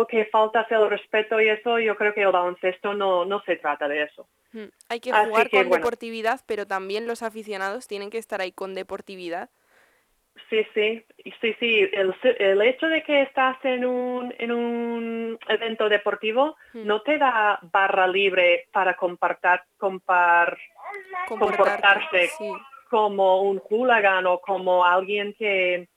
que 0.08 0.24
faltas 0.26 0.70
el 0.70 0.88
respeto 0.88 1.40
y 1.40 1.48
eso, 1.48 1.78
yo 1.78 1.96
creo 1.96 2.14
que 2.14 2.22
el 2.22 2.32
baloncesto 2.32 2.94
no, 2.94 3.24
no 3.24 3.42
se 3.42 3.56
trata 3.56 3.88
de 3.88 4.02
eso. 4.04 4.26
Mm, 4.52 4.64
Hay 4.88 5.00
que 5.00 5.12
Así 5.12 5.28
jugar 5.28 5.48
que, 5.50 5.56
con 5.58 5.68
bueno. 5.68 5.84
deportividad, 5.84 6.40
pero 6.46 6.66
también 6.66 7.06
los 7.06 7.22
aficionados 7.22 7.86
tienen 7.86 8.10
que 8.10 8.18
estar 8.18 8.40
ahí 8.40 8.52
con 8.52 8.74
deportividad. 8.74 9.50
Sí, 10.48 10.66
sí, 10.74 11.04
sí, 11.40 11.54
sí. 11.60 11.88
El, 11.92 12.14
el 12.38 12.62
hecho 12.62 12.86
de 12.86 13.02
que 13.02 13.22
estás 13.22 13.56
en 13.64 13.84
un, 13.84 14.34
en 14.38 14.50
un 14.50 15.38
evento 15.48 15.88
deportivo 15.88 16.56
Mm. 16.72 16.86
no 16.86 17.02
te 17.02 17.18
da 17.18 17.58
barra 17.62 18.06
libre 18.06 18.66
para 18.72 18.96
compartar, 18.96 19.64
compar, 19.76 20.56
comportarse 21.28 22.28
Sí, 22.38 22.52
como 22.88 23.42
un 23.42 23.58
hooligan 23.58 24.26
o 24.26 24.40
como 24.40 24.84
alguien 24.84 25.34
que 25.34 25.88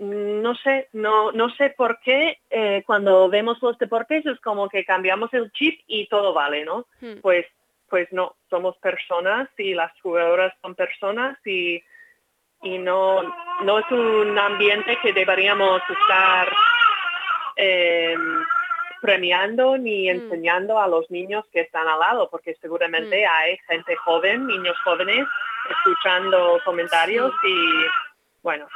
no 0.00 0.54
sé, 0.56 0.88
no, 0.94 1.30
no 1.32 1.50
sé 1.56 1.70
por 1.76 2.00
qué 2.00 2.38
eh, 2.48 2.82
cuando 2.86 3.28
vemos 3.28 3.60
los 3.62 3.76
deportes 3.78 4.24
es 4.24 4.40
como 4.40 4.68
que 4.68 4.84
cambiamos 4.84 5.32
el 5.34 5.52
chip 5.52 5.80
y 5.86 6.06
todo 6.08 6.32
vale, 6.32 6.64
¿no? 6.64 6.86
Mm, 7.00 7.20
Pues, 7.20 7.46
pues 7.88 8.10
no, 8.12 8.34
somos 8.48 8.76
personas 8.78 9.48
y 9.58 9.74
las 9.74 9.92
jugadoras 10.00 10.54
son 10.62 10.74
personas 10.74 11.36
y, 11.44 11.82
y 12.62 12.78
no, 12.78 13.22
no 13.64 13.78
es 13.78 13.90
un 13.90 14.38
ambiente 14.38 14.96
que 15.02 15.12
deberíamos 15.12 15.82
estar 15.88 16.48
eh, 17.56 18.14
premiando 19.02 19.76
ni 19.76 20.06
Mm. 20.06 20.10
enseñando 20.10 20.78
a 20.80 20.88
los 20.88 21.10
niños 21.10 21.44
que 21.52 21.60
están 21.60 21.86
al 21.88 21.98
lado, 21.98 22.28
porque 22.30 22.54
seguramente 22.60 23.24
Mm. 23.26 23.28
hay 23.30 23.58
gente 23.68 23.96
joven, 23.96 24.46
niños 24.46 24.76
jóvenes, 24.82 25.26
escuchando 25.68 26.58
comentarios 26.64 27.32
y 27.44 27.86
bueno. 28.42 28.66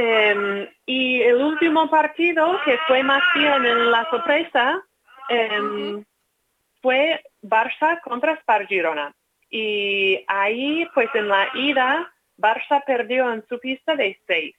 Em, 0.00 0.68
y 0.86 1.22
el 1.22 1.42
último 1.42 1.90
partido, 1.90 2.60
que 2.64 2.78
fue 2.86 3.02
más 3.02 3.22
bien 3.34 3.66
en 3.66 3.90
la 3.90 4.08
sorpresa, 4.08 4.80
em, 5.28 6.04
fue 6.80 7.20
Barça 7.42 8.00
contra 8.02 8.36
Spar 8.36 8.68
Girona. 8.68 9.12
Y 9.50 10.24
ahí, 10.28 10.88
pues 10.94 11.08
en 11.14 11.26
la 11.26 11.48
ida, 11.52 12.14
Barça 12.36 12.84
perdió 12.86 13.32
en 13.32 13.44
su 13.48 13.58
pista 13.58 13.96
de 13.96 14.16
seis. 14.24 14.54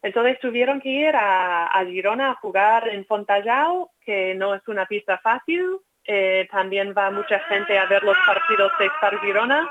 Entonces 0.00 0.40
tuvieron 0.40 0.80
que 0.80 0.88
ir 0.88 1.14
a, 1.14 1.66
a 1.66 1.84
Girona 1.84 2.30
a 2.30 2.36
jugar 2.36 2.88
en 2.88 3.04
Fontallao, 3.04 3.90
que 4.00 4.34
no 4.34 4.54
es 4.54 4.66
una 4.66 4.86
pista 4.86 5.18
fácil. 5.18 5.76
Eh, 6.06 6.48
también 6.50 6.94
va 6.96 7.10
mucha 7.10 7.38
gente 7.40 7.78
a 7.78 7.84
ver 7.84 8.02
los 8.02 8.16
partidos 8.26 8.72
de 8.78 8.86
Spar 8.96 9.20
Girona. 9.20 9.70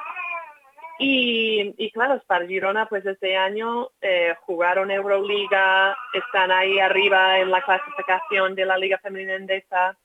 Y, 1.00 1.73
y 1.77 1.91
claro, 1.91 2.19
Spar 2.19 2.47
Girona, 2.47 2.88
pues 2.88 3.05
este 3.05 3.35
año 3.35 3.89
eh, 4.01 4.35
jugaron 4.41 4.91
Euroliga, 4.91 5.97
están 6.13 6.51
ahí 6.51 6.79
arriba 6.79 7.39
en 7.39 7.50
la 7.50 7.62
clasificación 7.62 8.55
de 8.55 8.65
la 8.65 8.77
Liga 8.77 9.00
Femenina 9.00 9.35
Endesa, 9.35 9.97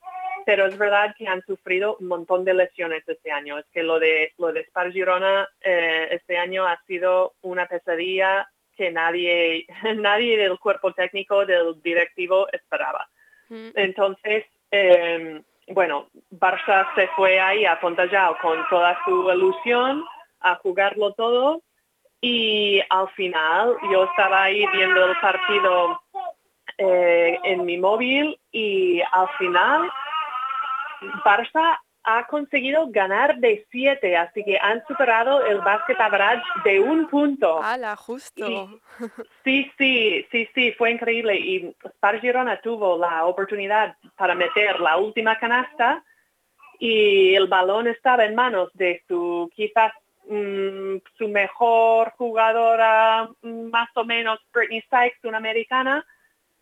pero 0.45 0.65
es 0.65 0.77
verdad 0.77 1.13
que 1.17 1.27
han 1.27 1.43
sufrido 1.45 1.97
un 1.99 2.07
montón 2.07 2.43
de 2.43 2.55
lesiones 2.55 3.07
este 3.07 3.31
año. 3.31 3.59
Es 3.59 3.65
que 3.71 3.83
lo 3.83 3.99
de, 3.99 4.33
lo 4.39 4.51
de 4.51 4.65
Spar 4.65 4.91
Girona 4.91 5.47
eh, 5.61 6.07
este 6.11 6.37
año 6.37 6.65
ha 6.65 6.81
sido 6.87 7.33
una 7.41 7.67
pesadilla 7.67 8.49
que 8.75 8.91
nadie, 8.91 9.67
nadie 9.95 10.37
del 10.37 10.57
cuerpo 10.57 10.93
técnico, 10.93 11.45
del 11.45 11.79
directivo 11.83 12.47
esperaba. 12.51 13.07
mm, 13.49 13.69
Entonces, 13.75 14.45
eh, 14.71 15.39
bueno, 15.67 16.09
Barça 16.31 16.87
se 16.95 17.07
fue 17.09 17.39
ahí 17.39 17.65
a 17.65 17.77
Fontallao 17.77 18.37
con 18.41 18.67
toda 18.69 18.97
su 19.05 19.31
ilusión 19.31 20.03
a 20.41 20.55
jugarlo 20.55 21.13
todo 21.13 21.61
y 22.21 22.81
al 22.89 23.09
final 23.09 23.75
yo 23.91 24.05
estaba 24.05 24.43
ahí 24.43 24.65
viendo 24.73 25.05
el 25.05 25.17
partido 25.19 26.01
eh, 26.77 27.39
en 27.43 27.65
mi 27.65 27.77
móvil 27.77 28.39
y 28.51 29.01
al 29.11 29.29
final 29.37 29.89
Barça 31.23 31.79
ha 32.03 32.25
conseguido 32.27 32.87
ganar 32.89 33.37
de 33.37 33.65
siete, 33.69 34.17
así 34.17 34.43
que 34.43 34.57
han 34.57 34.83
superado 34.87 35.45
el 35.45 35.59
basket 35.59 35.97
average 35.99 36.43
de 36.63 36.79
un 36.79 37.07
punto. 37.07 37.61
¡Hala, 37.61 37.95
justo! 37.95 38.79
Sí, 39.43 39.71
sí, 39.77 40.25
sí, 40.31 40.49
sí, 40.55 40.71
fue 40.73 40.91
increíble. 40.91 41.37
Y 41.37 41.75
Spar 41.85 42.19
Girona 42.19 42.59
tuvo 42.61 42.97
la 42.97 43.25
oportunidad 43.25 43.95
para 44.15 44.35
meter 44.35 44.79
la 44.79 44.97
última 44.97 45.37
canasta 45.37 46.03
y 46.79 47.35
el 47.35 47.47
balón 47.47 47.87
estaba 47.87 48.25
en 48.25 48.35
manos 48.35 48.69
de 48.73 49.03
su 49.07 49.49
quizás 49.53 49.91
mm, 50.29 50.97
su 51.17 51.27
mejor 51.27 52.13
jugadora, 52.17 53.29
mm, 53.41 53.69
más 53.69 53.89
o 53.95 54.05
menos 54.05 54.39
Britney 54.53 54.81
Sykes, 54.89 55.25
una 55.25 55.37
americana, 55.37 56.05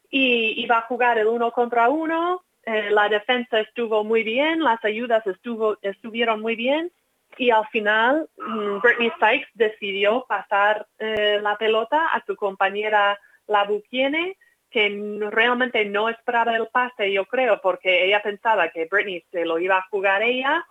y 0.10 0.62
iba 0.64 0.80
a 0.80 0.88
jugar 0.88 1.20
el 1.20 1.28
uno 1.28 1.52
contra 1.52 1.90
uno. 1.90 2.44
Eh, 2.64 2.90
la 2.90 3.08
defensa 3.08 3.60
estuvo 3.60 4.04
muy 4.04 4.24
bien, 4.24 4.62
las 4.62 4.84
ayudas 4.84 5.26
estuvo, 5.28 5.78
estuvieron 5.82 6.42
muy 6.42 6.56
bien 6.56 6.92
y 7.38 7.52
al 7.52 7.68
final 7.68 8.30
mm, 8.38 8.80
Britney 8.80 9.12
Sykes 9.20 9.50
decidió 9.54 10.26
pasar 10.28 10.88
eh, 11.00 11.40
la 11.42 11.58
pelota 11.58 12.08
a 12.08 12.24
su 12.26 12.36
compañera 12.36 13.20
Labuquiene, 13.48 14.38
que 14.70 15.20
realmente 15.32 15.86
no 15.86 16.10
esperaba 16.10 16.56
el 16.56 16.68
pase, 16.68 17.12
yo 17.12 17.26
creo, 17.26 17.62
porque 17.62 18.06
ella 18.06 18.22
pensaba 18.22 18.70
que 18.70 18.88
Britney 18.90 19.24
se 19.32 19.46
lo 19.46 19.60
iba 19.60 19.78
a 19.78 19.88
jugar 19.90 20.22
ella. 20.24 20.66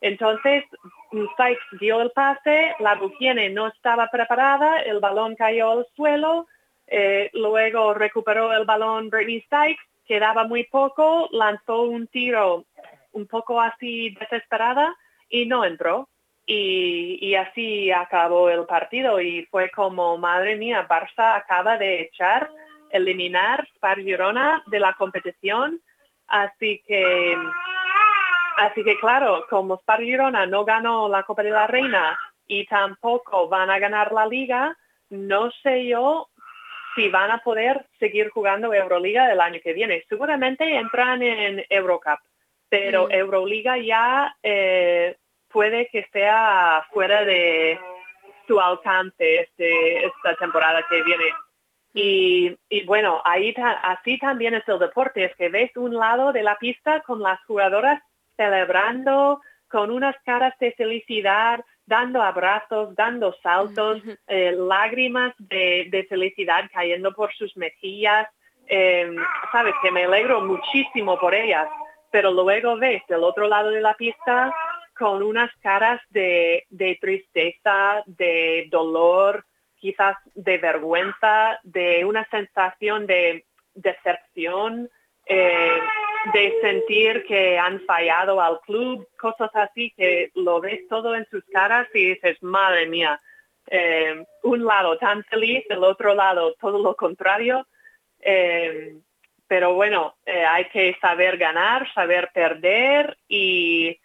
Entonces 0.00 0.64
Sykes 1.10 1.78
dio 1.80 2.00
el 2.00 2.10
pase, 2.12 2.74
Labuquiene 2.78 3.50
no 3.50 3.68
estaba 3.68 4.08
preparada, 4.08 4.80
el 4.80 4.98
balón 5.00 5.36
cayó 5.36 5.72
al 5.72 5.86
suelo, 5.94 6.46
eh, 6.86 7.30
luego 7.34 7.94
recuperó 7.94 8.52
el 8.52 8.64
balón 8.64 9.10
Britney 9.10 9.44
Sykes, 9.50 9.82
quedaba 10.06 10.44
muy 10.44 10.64
poco, 10.64 11.28
lanzó 11.32 11.82
un 11.82 12.06
tiro 12.08 12.64
un 13.12 13.26
poco 13.26 13.60
así 13.60 14.10
desesperada 14.18 14.96
y 15.28 15.46
no 15.46 15.64
entró. 15.64 16.08
Y, 16.46 17.18
y 17.20 17.36
así 17.36 17.92
acabó 17.92 18.50
el 18.50 18.64
partido 18.64 19.20
y 19.20 19.46
fue 19.52 19.70
como, 19.70 20.18
madre 20.18 20.56
mía, 20.56 20.88
Barça 20.88 21.36
acaba 21.36 21.78
de 21.78 22.00
echar, 22.00 22.50
eliminar 22.90 23.68
Spar 23.76 23.98
Girona 24.00 24.60
de 24.66 24.80
la 24.80 24.94
competición. 24.94 25.80
Así 26.26 26.82
que, 26.86 27.36
así 28.60 28.82
que 28.84 28.98
claro, 28.98 29.46
como 29.50 29.76
Spar 29.78 30.00
Girona 30.00 30.46
no 30.46 30.64
ganó 30.64 31.08
la 31.08 31.22
Copa 31.24 31.42
de 31.42 31.50
la 31.50 31.66
Reina 31.66 32.18
y 32.46 32.66
tampoco 32.66 33.48
van 33.48 33.70
a 33.70 33.78
ganar 33.78 34.12
la 34.12 34.26
liga, 34.26 34.76
no 35.10 35.50
sé 35.62 35.86
yo 35.86 36.28
si 36.94 37.08
van 37.08 37.30
a 37.30 37.38
poder 37.38 37.86
seguir 37.98 38.30
jugando 38.30 38.72
Euroliga 38.74 39.30
el 39.32 39.40
año 39.40 39.60
que 39.62 39.72
viene. 39.72 40.04
Seguramente 40.08 40.76
entran 40.76 41.22
en 41.22 41.64
Eurocup, 41.68 42.18
pero 42.68 43.06
Mm. 43.06 43.12
Euroliga 43.12 43.78
ya 43.78 44.36
eh, 44.42 45.16
puede 45.48 45.88
que 45.88 46.06
sea 46.12 46.84
fuera 46.92 47.24
de 47.24 47.78
su 48.46 48.60
alcance 48.60 49.42
este, 49.42 50.06
esta 50.06 50.34
temporada 50.36 50.84
que 50.90 51.02
viene. 51.02 51.24
Y, 51.94 52.56
y 52.68 52.84
bueno, 52.84 53.20
ahí 53.24 53.52
ta- 53.54 53.80
así 53.82 54.18
también 54.18 54.54
es 54.54 54.68
el 54.68 54.78
deporte, 54.78 55.24
es 55.24 55.34
que 55.36 55.48
ves 55.48 55.76
un 55.76 55.94
lado 55.94 56.32
de 56.32 56.42
la 56.42 56.56
pista 56.56 57.00
con 57.02 57.20
las 57.22 57.38
jugadoras 57.46 58.00
celebrando, 58.40 59.42
con 59.68 59.90
unas 59.90 60.16
caras 60.24 60.54
de 60.58 60.72
felicidad, 60.72 61.60
dando 61.84 62.22
abrazos, 62.22 62.94
dando 62.94 63.34
saltos, 63.42 64.00
eh, 64.26 64.52
lágrimas 64.56 65.34
de, 65.38 65.88
de 65.90 66.04
felicidad 66.04 66.64
cayendo 66.72 67.12
por 67.12 67.30
sus 67.34 67.54
mejillas. 67.56 68.26
Eh, 68.66 69.14
Sabes 69.52 69.74
que 69.82 69.90
me 69.90 70.04
alegro 70.04 70.40
muchísimo 70.40 71.18
por 71.18 71.34
ellas, 71.34 71.68
pero 72.10 72.30
luego 72.30 72.78
ves 72.78 73.02
del 73.08 73.24
otro 73.24 73.46
lado 73.46 73.68
de 73.70 73.82
la 73.82 73.94
pista 73.94 74.54
con 74.98 75.22
unas 75.22 75.50
caras 75.60 76.00
de, 76.08 76.64
de 76.70 76.96
tristeza, 77.00 78.02
de 78.06 78.66
dolor, 78.70 79.44
quizás 79.76 80.16
de 80.34 80.56
vergüenza, 80.58 81.58
de 81.62 82.04
una 82.04 82.24
sensación 82.30 83.06
de 83.06 83.44
decepción, 83.74 84.88
eh, 85.26 85.80
de 86.32 86.58
sentir 86.60 87.24
que 87.24 87.58
han 87.58 87.80
fallado 87.80 88.40
al 88.40 88.60
club, 88.60 89.08
cosas 89.18 89.50
así 89.54 89.92
que 89.96 90.30
lo 90.34 90.60
ves 90.60 90.86
todo 90.88 91.14
en 91.14 91.26
sus 91.30 91.44
caras 91.46 91.88
y 91.94 92.10
dices, 92.10 92.42
madre 92.42 92.86
mía, 92.86 93.20
eh, 93.66 94.24
un 94.42 94.64
lado 94.64 94.98
tan 94.98 95.24
feliz, 95.24 95.64
el 95.68 95.84
otro 95.84 96.14
lado 96.14 96.54
todo 96.60 96.82
lo 96.82 96.94
contrario. 96.94 97.66
Eh, 98.20 98.96
pero 99.46 99.74
bueno, 99.74 100.16
eh, 100.26 100.44
hay 100.44 100.66
que 100.66 100.96
saber 101.00 101.36
ganar, 101.36 101.92
saber 101.92 102.30
perder 102.32 103.16
y, 103.26 103.98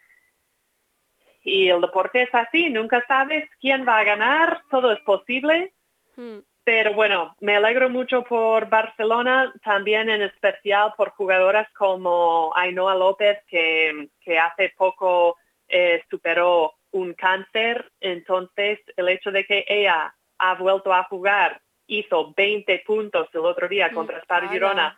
y 1.43 1.69
el 1.69 1.81
deporte 1.81 2.24
es 2.24 2.34
así, 2.34 2.69
nunca 2.69 3.03
sabes 3.07 3.48
quién 3.60 3.88
va 3.88 4.00
a 4.00 4.03
ganar, 4.03 4.62
todo 4.72 4.91
es 4.91 5.00
posible. 5.01 5.74
Mm, 6.15 6.39
Pero 6.65 6.95
bueno, 6.95 7.36
me 7.41 7.55
alegro 7.55 7.91
mucho 7.91 8.24
por 8.24 8.67
Barcelona, 8.67 9.53
también 9.63 10.10
en 10.10 10.24
especial 10.24 10.95
por 10.98 11.12
jugadoras 11.12 11.72
como 11.74 12.51
Ainhoa 12.55 12.95
López, 12.95 13.38
que, 13.48 14.10
que 14.19 14.39
hace 14.39 14.74
poco 14.75 15.38
eh, 15.67 16.03
superó 16.10 16.74
un 16.89 17.13
cáncer. 17.13 17.91
Entonces, 18.01 18.79
el 18.98 19.10
hecho 19.10 19.31
de 19.31 19.45
que 19.45 19.63
ella 19.67 20.15
ha 20.39 20.55
vuelto 20.55 20.91
a 20.91 21.03
jugar, 21.03 21.62
hizo 21.86 22.34
20 22.36 22.84
puntos 22.84 23.29
el 23.34 23.41
otro 23.41 23.67
día 23.67 23.91
contra 23.91 24.22
Spar. 24.22 24.50
Girona 24.50 24.98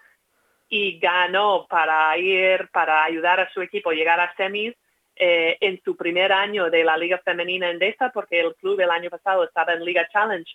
y 0.70 1.00
ganó 1.00 1.68
para 1.70 2.18
ir, 2.18 2.70
para 2.72 3.04
ayudar 3.04 3.42
a 3.42 3.52
su 3.52 3.62
equipo 3.62 3.90
a 3.90 3.94
llegar 3.94 4.22
a 4.22 4.34
semis 4.36 4.74
eh, 5.18 5.58
en 5.60 5.82
su 5.84 5.98
primer 5.98 6.32
año 6.32 6.70
de 6.70 6.86
la 6.86 6.98
Liga 6.98 7.18
Femenina 7.26 7.70
Endesa, 7.70 8.10
porque 8.14 8.40
el 8.40 8.56
club 8.56 8.80
el 8.80 8.90
año 8.90 9.10
pasado 9.10 9.44
estaba 9.44 9.74
en 9.74 9.84
Liga 9.84 10.08
Challenge 10.14 10.50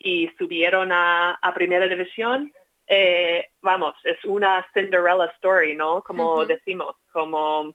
y 0.00 0.28
subieron 0.38 0.90
a, 0.90 1.32
a 1.34 1.54
Primera 1.54 1.86
División. 1.86 2.52
Eh, 2.86 3.50
vamos, 3.60 3.94
es 4.02 4.24
una 4.24 4.66
Cinderella 4.74 5.26
story, 5.36 5.76
¿no? 5.76 6.02
Como 6.02 6.44
decimos, 6.46 6.96
como 7.12 7.72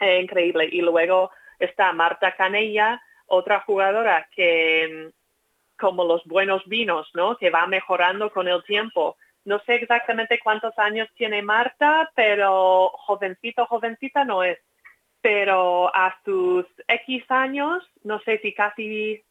eh, 0.00 0.20
increíble. 0.20 0.68
Y 0.72 0.80
luego 0.80 1.30
está 1.58 1.92
Marta 1.92 2.34
Canella, 2.34 3.00
otra 3.26 3.60
jugadora 3.60 4.26
que, 4.34 5.10
como 5.78 6.04
los 6.04 6.24
buenos 6.24 6.64
vinos, 6.66 7.08
¿no? 7.14 7.36
Que 7.36 7.50
va 7.50 7.66
mejorando 7.66 8.32
con 8.32 8.48
el 8.48 8.64
tiempo. 8.64 9.16
No 9.44 9.60
sé 9.60 9.76
exactamente 9.76 10.40
cuántos 10.42 10.76
años 10.78 11.08
tiene 11.14 11.42
Marta, 11.42 12.10
pero 12.14 12.90
jovencito, 12.94 13.66
jovencita 13.66 14.24
no 14.24 14.42
es. 14.42 14.58
Pero 15.20 15.94
a 15.94 16.18
sus 16.24 16.64
X 16.86 17.24
años, 17.28 17.84
no 18.02 18.20
sé 18.20 18.38
si 18.38 18.54
casi, 18.54 19.22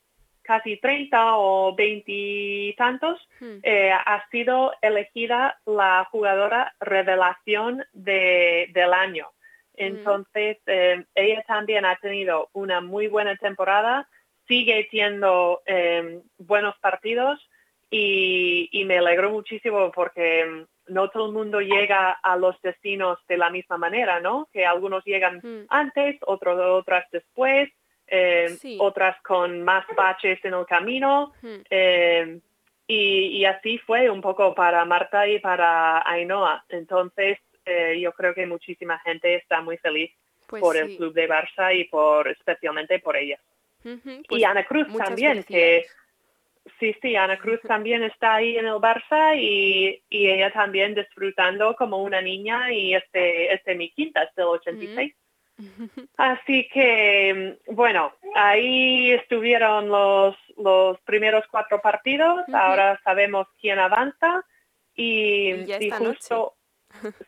casi 0.48 0.78
30 0.78 1.36
o 1.38 1.76
20 1.76 2.04
y 2.08 2.74
tantos, 2.78 3.20
eh, 3.64 3.92
ha 3.92 4.26
sido 4.32 4.72
elegida 4.82 5.60
la 5.66 6.08
jugadora 6.10 6.74
revelación 6.80 7.84
de- 7.92 8.70
del 8.74 8.94
año. 8.94 9.28
Entonces, 9.76 10.58
eh, 10.66 11.04
ella 11.14 11.44
también 11.48 11.86
ha 11.86 11.98
tenido 11.98 12.50
una 12.54 12.82
muy 12.82 13.08
buena 13.08 13.36
temporada, 13.36 14.08
sigue 14.48 14.88
teniendo 14.90 15.62
eh, 15.66 16.22
buenos 16.38 16.76
partidos 16.80 17.40
y, 17.92 18.70
y 18.72 18.86
me 18.86 18.98
alegro 18.98 19.30
muchísimo 19.30 19.92
porque 19.92 20.46
mm, 20.46 20.94
no 20.94 21.10
todo 21.10 21.28
el 21.28 21.34
mundo 21.34 21.60
llega 21.60 22.12
a 22.12 22.38
los 22.38 22.60
destinos 22.62 23.20
de 23.28 23.38
la 23.38 23.50
misma 23.50 23.78
manera, 23.78 24.20
¿no? 24.22 24.48
Que 24.54 24.66
algunos 24.66 25.04
llegan 25.06 25.42
mm. 25.44 25.66
antes, 25.70 26.18
otros 26.26 26.58
otras 26.60 27.06
después, 27.12 27.70
eh, 28.08 28.50
Sí. 28.60 28.78
otras 28.80 29.22
con 29.22 29.64
más 29.64 29.86
baches 29.96 30.44
en 30.44 30.54
el 30.54 30.66
camino. 30.66 31.34
Mm. 31.42 31.56
Eh, 31.70 32.40
y, 32.88 33.28
y 33.40 33.46
así 33.46 33.78
fue 33.80 34.10
un 34.10 34.22
poco 34.22 34.56
para 34.56 34.86
Marta 34.86 35.28
y 35.28 35.40
para 35.40 36.08
Ainhoa. 36.10 36.64
Entonces, 36.70 37.38
eh, 37.66 38.00
yo 38.00 38.14
creo 38.14 38.34
que 38.34 38.46
muchísima 38.46 38.98
gente 39.00 39.36
está 39.36 39.62
muy 39.62 39.78
feliz 39.78 40.12
Pues 40.48 40.62
por 40.62 40.78
el 40.78 40.96
club 40.96 41.14
de 41.14 41.28
Barça 41.28 41.76
y 41.78 41.84
por 41.84 42.30
especialmente 42.30 43.00
por 43.00 43.18
ella. 43.18 43.38
Ujú, 43.84 44.10
y 44.10 44.24
pues 44.28 44.44
Ana 44.44 44.66
Cruz 44.66 44.88
también, 44.98 45.44
que 45.44 45.86
sí, 46.80 46.96
sí, 47.02 47.16
Ana 47.18 47.38
Cruz 47.40 47.60
también 47.62 48.04
está 48.04 48.36
ahí 48.36 48.58
en 48.58 48.68
el 48.68 48.76
Barça 48.76 49.38
y, 49.38 50.02
y 50.10 50.30
ella 50.30 50.52
también 50.52 50.96
disfrutando 50.96 51.76
como 51.76 52.02
una 52.02 52.22
niña 52.22 52.72
y 52.72 52.96
este, 52.96 53.54
este 53.54 53.76
mi 53.76 53.90
quinta, 53.92 54.24
es 54.24 54.34
del 54.36 54.46
86. 54.46 55.14
Así 56.18 56.68
que, 56.70 57.58
mm, 57.68 57.74
bueno, 57.76 58.14
ahí 58.36 59.12
estuvieron 59.12 59.90
los, 59.90 60.36
los 60.58 61.00
primeros 61.02 61.46
cuatro 61.50 61.82
partidos, 61.82 62.46
ahora 62.54 63.00
sabemos 63.04 63.48
quién 63.60 63.80
avanza 63.80 64.44
y, 64.96 65.52
Y 65.52 65.74
y 65.80 65.92
justo, 65.92 66.56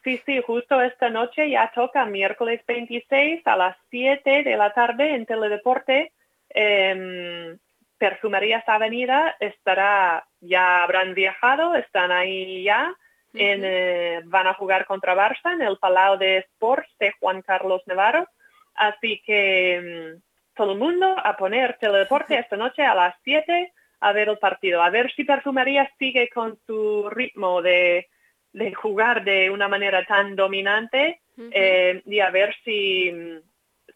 sí, 0.04 0.22
sí, 0.26 0.42
justo 0.46 0.82
esta 0.82 1.10
noche 1.10 1.50
ya 1.50 1.72
toca 1.74 2.06
miércoles 2.06 2.62
26 2.68 3.46
a 3.46 3.56
las 3.56 3.78
7 3.90 4.44
de 4.44 4.58
la 4.58 4.74
tarde 4.74 5.16
en 5.16 5.26
Teledeporte. 5.26 6.14
em, 6.50 7.58
Perfumerías 7.98 8.64
Avenida 8.68 9.36
estará, 9.42 10.26
ya 10.40 10.84
habrán 10.84 11.14
viajado, 11.14 11.76
están 11.76 12.12
ahí 12.12 12.64
ya. 12.64 12.96
En, 13.34 13.62
eh, 13.64 14.22
van 14.26 14.48
a 14.48 14.56
jugar 14.56 14.86
contra 14.86 15.16
Barça 15.16 15.54
en 15.54 15.62
el 15.62 15.78
Palau 15.78 16.18
de 16.18 16.40
Sports 16.40 16.90
de 17.00 17.14
Juan 17.20 17.42
Carlos 17.42 17.82
Navarro. 17.86 18.28
Así 18.74 19.22
que 19.26 20.16
mm, 20.16 20.56
todo 20.56 20.74
el 20.74 20.80
mundo 20.80 21.16
a 21.18 21.38
poner 21.38 21.78
teledeporte 21.80 22.36
esta 22.40 22.58
noche 22.58 22.84
a 22.84 22.96
las 22.96 23.16
7 23.24 23.72
a 24.02 24.14
ver 24.14 24.30
el 24.30 24.38
partido. 24.38 24.82
A 24.82 24.90
ver 24.90 25.12
si 25.14 25.24
Perfumería 25.24 25.92
sigue 26.00 26.30
con 26.30 26.58
su 26.66 27.10
ritmo 27.10 27.62
de, 27.62 28.08
de 28.54 28.74
jugar 28.74 29.24
de 29.24 29.50
una 29.50 29.68
manera 29.68 30.06
tan 30.06 30.36
dominante 30.36 31.22
eh, 31.52 32.02
y 32.06 32.20
a 32.20 32.30
ver 32.32 32.56
si, 32.64 33.12
mm, 33.12 33.40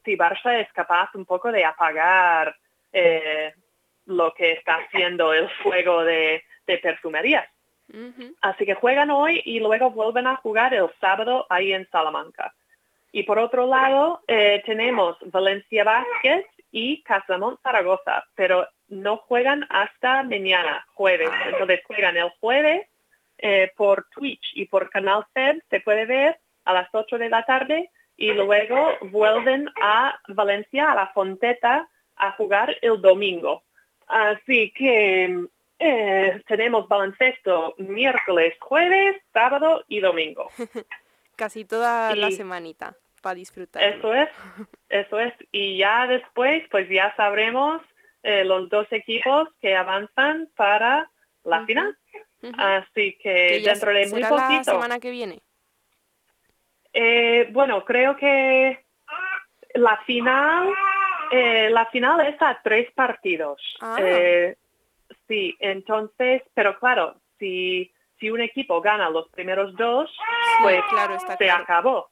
si 0.05 0.17
Barça 0.17 0.59
es 0.59 0.71
capaz 0.73 1.09
un 1.15 1.25
poco 1.25 1.51
de 1.51 1.65
apagar 1.65 2.55
eh, 2.91 3.53
lo 4.05 4.33
que 4.33 4.53
está 4.53 4.75
haciendo 4.75 5.33
el 5.33 5.49
juego 5.61 6.03
de, 6.03 6.43
de 6.67 6.77
Perfumerías. 6.77 7.47
Así 8.41 8.65
que 8.65 8.73
juegan 8.73 9.11
hoy 9.11 9.41
y 9.45 9.59
luego 9.59 9.91
vuelven 9.91 10.25
a 10.27 10.37
jugar 10.37 10.73
el 10.73 10.89
sábado 10.99 11.45
ahí 11.49 11.73
en 11.73 11.87
Salamanca. 11.91 12.53
Y 13.11 13.23
por 13.23 13.37
otro 13.37 13.67
lado, 13.67 14.21
eh, 14.27 14.63
tenemos 14.65 15.17
Valencia 15.25 15.83
Basket 15.83 16.45
y 16.71 17.03
Casamont 17.03 17.61
Zaragoza, 17.61 18.25
pero 18.33 18.67
no 18.89 19.17
juegan 19.17 19.65
hasta 19.69 20.23
mañana, 20.23 20.85
jueves. 20.95 21.29
Entonces 21.45 21.81
juegan 21.85 22.17
el 22.17 22.31
jueves 22.39 22.87
eh, 23.37 23.71
por 23.75 24.07
Twitch 24.09 24.53
y 24.55 24.65
por 24.65 24.89
Canal 24.89 25.25
Fed, 25.33 25.59
se 25.69 25.81
puede 25.81 26.05
ver 26.05 26.39
a 26.65 26.73
las 26.73 26.89
8 26.91 27.17
de 27.17 27.29
la 27.29 27.43
tarde 27.45 27.89
y 28.17 28.31
luego 28.31 28.93
vuelven 29.11 29.69
a 29.81 30.17
Valencia, 30.29 30.91
a 30.91 30.95
la 30.95 31.07
Fonteta, 31.07 31.87
a 32.15 32.31
jugar 32.31 32.75
el 32.81 33.01
domingo. 33.01 33.63
Así 34.07 34.71
que 34.71 35.47
eh, 35.83 36.43
tenemos 36.47 36.87
baloncesto 36.87 37.75
miércoles, 37.77 38.55
jueves, 38.59 39.21
sábado 39.33 39.83
y 39.87 39.99
domingo. 39.99 40.49
Casi 41.35 41.65
toda 41.65 42.15
la 42.15 42.31
semanita 42.31 42.95
para 43.21 43.35
disfrutar. 43.35 43.81
Eso 43.83 44.13
es, 44.13 44.29
eso 44.89 45.19
es. 45.19 45.33
Y 45.51 45.77
ya 45.77 46.07
después, 46.07 46.63
pues 46.69 46.87
ya 46.89 47.13
sabremos 47.15 47.81
eh, 48.21 48.43
los 48.43 48.69
dos 48.69 48.87
equipos 48.91 49.49
que 49.61 49.75
avanzan 49.75 50.49
para 50.55 51.09
la 51.43 51.65
final. 51.65 51.97
Así 52.57 53.17
que, 53.21 53.61
dentro 53.63 53.93
de 53.93 54.07
muy 54.07 54.21
será 54.21 54.31
la 54.31 54.47
poquito. 54.47 54.63
semana 54.71 54.99
que 54.99 55.11
viene. 55.11 55.41
Eh, 56.91 57.47
bueno, 57.51 57.83
creo 57.85 58.15
que 58.17 58.85
la 59.73 59.97
final, 60.05 60.69
eh, 61.31 61.69
la 61.69 61.85
final 61.87 62.21
es 62.27 62.39
a 62.41 62.59
tres 62.61 62.91
partidos. 62.93 63.61
Ah. 63.81 63.97
Eh, 63.99 64.57
sí, 65.27 65.55
entonces, 65.59 66.41
pero 66.53 66.77
claro, 66.79 67.15
si, 67.39 67.91
si 68.19 68.29
un 68.29 68.41
equipo 68.41 68.81
gana 68.81 69.09
los 69.09 69.29
primeros 69.29 69.75
dos, 69.75 70.09
Sí, 70.09 70.63
pues 70.63 70.81
claro, 70.89 71.15
está 71.15 71.37
se 71.37 71.45
claro. 71.45 71.63
acabó. 71.63 72.09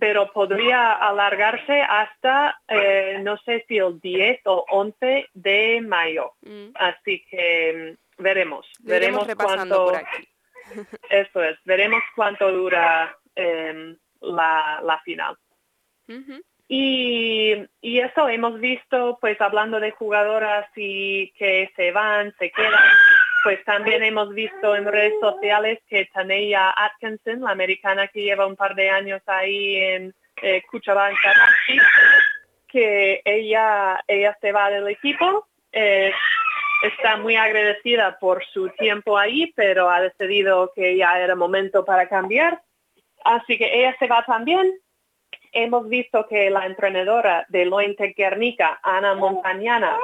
Pero 0.00 0.32
podría 0.32 0.92
alargarse 0.92 1.82
hasta, 1.82 2.58
eh, 2.68 3.18
no 3.22 3.36
sé 3.38 3.66
si 3.68 3.76
el 3.76 4.00
10 4.00 4.40
o 4.46 4.64
11 4.70 5.28
de 5.34 5.82
mayo. 5.82 6.32
Mm, 6.40 6.68
Así 6.74 7.22
que 7.30 7.96
mm, 8.18 8.22
veremos, 8.22 8.66
Lo 8.82 8.90
veremos 8.90 9.28
cuánto, 9.36 9.84
por 9.84 9.96
aquí. 9.96 10.26
eso 11.10 11.42
es, 11.44 11.58
veremos 11.64 12.02
cuánto 12.16 12.50
dura 12.50 13.14
em, 13.34 13.94
la, 14.22 14.80
la 14.82 14.98
final. 15.00 15.36
Y, 16.68 17.66
eso 17.82 18.28
hemos 18.28 18.60
visto, 18.60 19.18
pues 19.20 19.40
hablando 19.40 19.80
de 19.80 19.90
jugadoras 19.92 20.68
y 20.76 21.30
que 21.32 21.70
se 21.74 21.90
van, 21.92 22.34
se 22.38 22.50
quedan, 22.50 22.84
pues 23.42 23.64
también 23.64 24.02
hemos 24.02 24.34
visto 24.34 24.76
en 24.76 24.84
redes 24.84 25.14
sociales 25.20 25.78
que 25.88 26.06
Taneya 26.12 26.74
Atkinson, 26.76 27.40
la 27.40 27.50
americana 27.50 28.08
que 28.08 28.22
lleva 28.22 28.46
un 28.46 28.56
par 28.56 28.74
de 28.74 28.90
años 28.90 29.22
ahí 29.26 29.76
en 29.76 30.14
eh, 30.42 30.62
Karachi, 30.70 31.78
que 32.68 33.22
ella, 33.24 34.04
ella 34.06 34.36
se 34.40 34.52
va 34.52 34.70
del 34.70 34.88
equipo. 34.88 35.48
eh, 35.72 36.12
está 36.82 37.16
muy 37.16 37.36
agradecida 37.36 38.18
por 38.18 38.44
su 38.44 38.68
tiempo 38.70 39.18
ahí, 39.18 39.52
pero 39.56 39.90
ha 39.90 40.00
decidido 40.00 40.72
que 40.74 40.96
ya 40.96 41.18
era 41.18 41.34
momento 41.34 41.84
para 41.84 42.08
cambiar. 42.08 42.62
Así 43.24 43.58
que 43.58 43.80
ella 43.80 43.96
se 43.98 44.06
va 44.06 44.24
también. 44.24 44.78
Hemos 45.52 45.88
visto 45.88 46.26
que 46.28 46.50
la 46.50 46.66
entrenadora 46.66 47.46
de 47.48 47.64
Lointe 47.64 48.14
Guernica, 48.16 48.80
Ana 48.82 49.14
Montañana, 49.14 49.96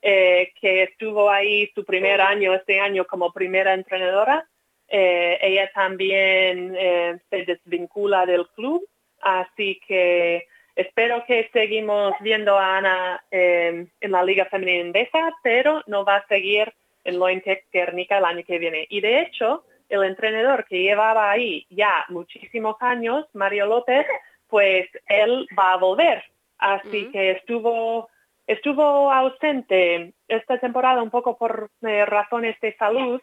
eh, 0.00 0.52
que 0.60 0.84
estuvo 0.84 1.30
ahí 1.30 1.70
su 1.74 1.84
primer 1.84 2.20
año, 2.20 2.54
este 2.54 2.80
año 2.80 3.04
como 3.06 3.32
primera 3.32 3.74
entrenadora, 3.74 4.46
eh, 4.94 5.38
ella 5.40 5.70
también 5.74 6.74
eh, 6.78 7.18
se 7.30 7.44
desvincula 7.46 8.26
del 8.26 8.46
club. 8.48 8.86
Así 9.22 9.80
que 9.86 10.46
espero 10.76 11.24
que 11.26 11.48
seguimos 11.52 12.12
viendo 12.20 12.58
a 12.58 12.76
Ana 12.76 13.24
eh, 13.30 13.86
en 14.00 14.12
la 14.12 14.22
Liga 14.22 14.44
Femenina 14.46 14.80
Endesa, 14.80 15.32
pero 15.42 15.82
no 15.86 16.04
va 16.04 16.16
a 16.16 16.26
seguir 16.26 16.72
en 17.04 17.18
Lointec 17.18 17.64
Guernica 17.72 18.18
el 18.18 18.26
año 18.26 18.44
que 18.46 18.58
viene. 18.58 18.86
Y 18.90 19.00
de 19.00 19.22
hecho, 19.22 19.64
el 19.88 20.04
entrenador 20.04 20.66
que 20.66 20.82
llevaba 20.82 21.30
ahí 21.30 21.66
ya 21.70 22.04
muchísimos 22.08 22.76
años, 22.80 23.26
Mario 23.32 23.66
López, 23.66 24.06
pues 24.52 24.86
él 25.06 25.48
va 25.58 25.72
a 25.72 25.76
volver. 25.78 26.22
Así 26.58 27.06
Mm. 27.06 27.12
que 27.12 27.30
estuvo 27.32 28.08
estuvo 28.46 29.10
ausente 29.10 30.12
esta 30.28 30.58
temporada 30.58 31.00
un 31.02 31.10
poco 31.10 31.38
por 31.38 31.70
eh, 31.80 32.04
razones 32.04 32.60
de 32.60 32.76
salud 32.76 33.18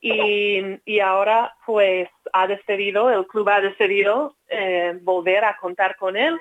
y, 0.00 0.62
y 0.84 1.00
ahora 1.00 1.56
pues 1.66 2.08
ha 2.32 2.46
decidido, 2.46 3.10
el 3.10 3.26
club 3.26 3.48
ha 3.48 3.60
decidido 3.60 4.36
eh, 4.46 4.96
volver 5.02 5.44
a 5.44 5.56
contar 5.56 5.96
con 5.96 6.16
él. 6.16 6.38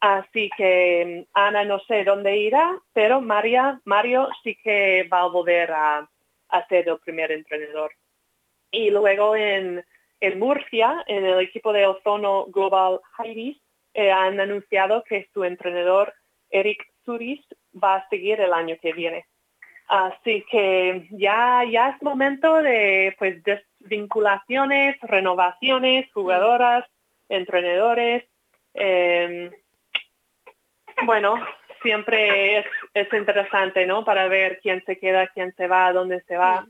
Así 0.00 0.50
que 0.56 1.26
Ana 1.34 1.64
no 1.64 1.78
sé 1.80 2.02
dónde 2.02 2.36
irá, 2.36 2.76
pero 2.92 3.20
María, 3.20 3.80
Mario 3.84 4.28
sí 4.42 4.56
que 4.64 5.06
va 5.12 5.20
a 5.20 5.28
volver 5.28 5.70
a, 5.70 6.08
a 6.48 6.66
ser 6.66 6.88
el 6.88 6.98
primer 6.98 7.30
entrenador. 7.30 7.92
Y 8.72 8.90
luego 8.90 9.36
en, 9.36 9.84
en 10.22 10.38
Murcia, 10.38 11.04
en 11.08 11.24
el 11.26 11.40
equipo 11.40 11.72
de 11.72 11.84
Ozono 11.84 12.46
Global 12.46 13.00
Highways, 13.18 13.58
eh, 13.92 14.12
han 14.12 14.38
anunciado 14.38 15.02
que 15.02 15.28
su 15.34 15.42
entrenador 15.42 16.14
Eric 16.48 16.86
Suris 17.04 17.40
va 17.74 17.96
a 17.96 18.08
seguir 18.08 18.40
el 18.40 18.52
año 18.52 18.76
que 18.80 18.92
viene. 18.92 19.26
Así 19.88 20.44
que 20.48 21.08
ya, 21.10 21.64
ya 21.68 21.90
es 21.90 22.02
momento 22.02 22.62
de 22.62 23.16
pues 23.18 23.42
desvinculaciones, 23.42 24.96
renovaciones, 25.02 26.10
jugadoras, 26.12 26.84
entrenadores. 27.28 28.24
eh, 28.74 29.50
bueno, 31.04 31.34
siempre 31.82 32.58
es, 32.58 32.66
es 32.94 33.12
interesante, 33.12 33.86
¿no? 33.86 34.04
Para 34.04 34.28
ver 34.28 34.60
quién 34.62 34.84
se 34.86 34.98
queda, 34.98 35.26
quién 35.28 35.52
se 35.56 35.66
va, 35.66 35.92
dónde 35.92 36.22
se 36.28 36.36
va. 36.36 36.64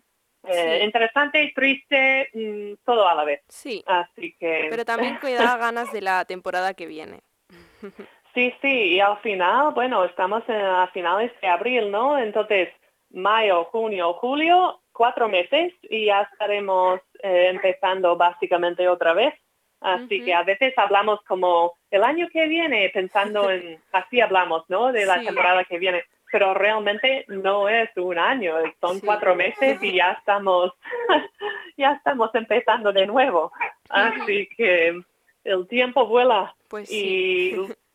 Eh, 0.44 0.78
Sí. 0.78 0.84
Interesante 0.84 1.42
y 1.42 1.54
triste, 1.54 2.30
mm, 2.34 2.84
todo 2.84 3.06
a 3.08 3.14
la 3.14 3.24
vez. 3.24 3.42
Sí, 3.48 3.82
Así 3.86 4.34
que 4.38 4.66
pero 4.70 4.84
también 4.84 5.18
da 5.54 5.56
ganas 5.56 5.92
de 5.92 6.00
la 6.00 6.24
temporada 6.24 6.74
que 6.74 6.86
viene. 6.86 7.20
Sí, 8.34 8.50
sí, 8.62 8.94
y 8.94 8.98
al 9.00 9.18
final, 9.18 9.74
bueno, 9.74 10.06
estamos 10.06 10.42
en, 10.48 10.56
a 10.56 10.86
finales 10.94 11.30
de 11.42 11.48
abril, 11.48 11.90
¿no? 11.90 12.18
Entonces, 12.18 12.70
mayo, 13.10 13.64
junio, 13.64 14.14
julio, 14.14 14.80
cuatro 14.90 15.28
meses 15.28 15.74
y 15.82 16.06
ya 16.06 16.22
estaremos 16.22 17.00
eh, 17.22 17.48
empezando 17.50 18.16
básicamente 18.16 18.88
otra 18.88 19.12
vez. 19.12 19.34
Así 19.82 20.24
que 20.24 20.32
a 20.32 20.44
veces 20.44 20.72
hablamos 20.78 21.20
como 21.24 21.74
el 21.90 22.02
año 22.04 22.26
que 22.32 22.46
viene, 22.46 22.88
pensando 22.94 23.50
en, 23.50 23.78
así 23.92 24.22
hablamos, 24.22 24.64
¿no? 24.68 24.92
De 24.92 25.04
la 25.04 25.18
Sí. 25.18 25.26
temporada 25.26 25.64
que 25.64 25.78
viene. 25.78 26.02
Pero 26.32 26.54
realmente 26.54 27.24
no 27.28 27.68
es 27.68 27.90
un 27.96 28.18
año, 28.18 28.54
son 28.80 28.98
Sí. 29.00 29.06
cuatro 29.06 29.34
meses 29.36 29.80
y 29.82 29.96
ya 29.96 30.12
estamos, 30.18 30.72
ya 31.76 31.92
estamos 31.92 32.34
empezando 32.34 32.92
de 32.92 33.06
nuevo. 33.06 33.52
Así 33.90 34.48
que 34.56 35.00
el 35.44 35.68
tiempo 35.68 36.06
vuela 36.06 36.54
Pues 36.68 36.88
sí. 36.88 37.54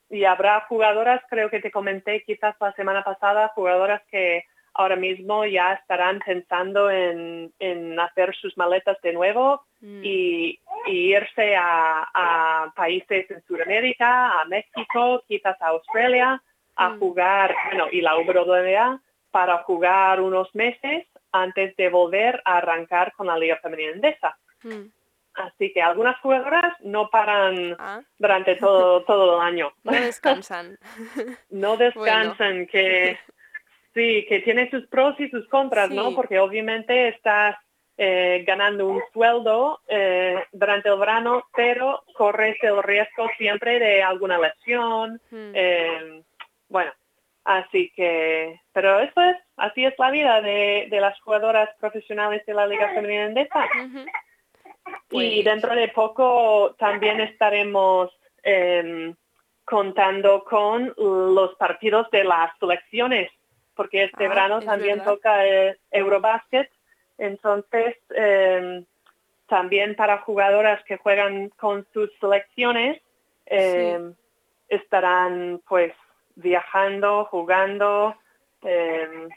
y, 0.09 0.15
y 0.19 0.23
habrá 0.25 0.61
jugadoras, 0.69 1.21
creo 1.29 1.49
que 1.49 1.59
te 1.59 1.71
comenté 1.71 2.23
quizás 2.23 2.55
la 2.61 2.71
semana 2.73 3.03
pasada, 3.03 3.51
jugadoras 3.55 4.01
que 4.11 4.43
ahora 4.75 4.95
mismo 4.95 5.43
ya 5.45 5.73
estarán 5.73 6.19
pensando 6.19 6.91
en, 6.91 7.51
en 7.57 7.99
hacer 7.99 8.35
sus 8.35 8.55
maletas 8.57 9.01
de 9.01 9.11
nuevo 9.13 9.63
Mm, 9.79 10.01
y, 10.03 10.59
y 10.87 11.13
irse 11.15 11.55
a, 11.55 12.09
a 12.11 12.73
países 12.75 13.29
en 13.29 13.43
Sudamérica, 13.43 14.41
a 14.41 14.45
México, 14.45 15.21
quizás 15.27 15.55
a 15.61 15.67
Australia, 15.67 16.41
a 16.77 16.89
Mm. 16.89 16.99
jugar, 16.99 17.55
bueno, 17.67 17.87
y 17.91 18.01
la 18.01 18.15
WNBA 18.15 19.01
para 19.31 19.57
jugar 19.63 20.21
unos 20.21 20.53
meses 20.55 21.05
antes 21.31 21.75
de 21.75 21.89
volver 21.89 22.41
a 22.45 22.57
arrancar 22.57 23.11
con 23.13 23.27
la 23.27 23.37
Liga 23.37 23.57
Femenina 23.57 23.91
Endesa. 23.91 24.37
mm. 24.63 24.85
Así 25.35 25.71
que 25.71 25.83
algunas 25.83 26.19
jugadoras 26.21 26.73
no 26.81 27.11
paran 27.11 27.75
Ah, 27.77 28.01
durante 28.17 28.55
todo, 28.55 29.03
todo 29.05 29.35
el 29.39 29.47
año. 29.47 29.71
no 29.83 29.91
descansan. 29.91 30.77
No 31.51 31.77
descansan, 31.77 32.65
que 32.65 33.19
sí, 33.93 34.25
que 34.27 34.39
tiene 34.39 34.67
sus 34.71 34.87
pros 34.87 35.19
y 35.19 35.29
sus 35.29 35.47
contras, 35.49 35.91
¿no? 35.91 36.15
Porque 36.15 36.39
obviamente 36.39 37.09
estás 37.09 37.55
eh, 37.99 38.43
ganando 38.47 38.87
un 38.87 39.01
sueldo 39.13 39.81
eh, 39.87 40.43
durante 40.51 40.89
el 40.89 40.97
verano, 40.99 41.43
pero 41.55 42.03
corres 42.15 42.57
el 42.63 42.81
riesgo 42.83 43.27
siempre 43.37 43.79
de 43.79 44.01
alguna 44.03 44.37
lesión. 44.39 45.21
Mm. 45.29 45.51
eh, 45.53 46.23
bueno, 46.69 46.91
así 47.43 47.91
que, 47.95 48.59
pero 48.73 48.99
eso 48.99 49.21
es, 49.21 49.37
así 49.57 49.85
es 49.85 49.93
la 49.97 50.11
vida 50.11 50.41
de, 50.41 50.87
de 50.89 51.01
las 51.01 51.19
jugadoras 51.21 51.69
profesionales 51.79 52.45
de 52.45 52.53
la 52.53 52.67
Liga 52.67 52.89
Femenina 52.93 53.25
Endesa. 53.25 53.65
Ujú. 53.85 53.99
Y 55.11 55.41
Pues- 55.41 55.45
dentro 55.45 55.75
de 55.75 55.87
poco 55.89 56.75
también 56.77 57.19
estaremos 57.21 58.11
em, 58.43 59.13
contando 59.65 60.43
con 60.45 60.93
los 60.97 61.55
partidos 61.55 62.09
de 62.11 62.23
las 62.23 62.57
selecciones, 62.59 63.29
porque 63.75 64.05
este 64.05 64.25
Ah, 64.25 64.29
verano 64.29 64.59
es 64.59 64.65
también 64.65 64.99
verdad. 64.99 65.13
toca 65.13 65.45
el 65.45 65.77
Eurobasket. 65.91 66.71
Entonces, 67.17 67.97
em, 68.11 68.85
también 69.47 69.95
para 69.95 70.19
jugadoras 70.19 70.81
que 70.85 70.97
juegan 70.97 71.49
con 71.49 71.85
sus 71.93 72.09
selecciones, 72.19 73.01
em, 73.45 74.13
estarán 74.69 75.61
pues 75.67 75.93
viajando, 76.37 77.25
jugando. 77.25 78.15
em, 78.63 79.29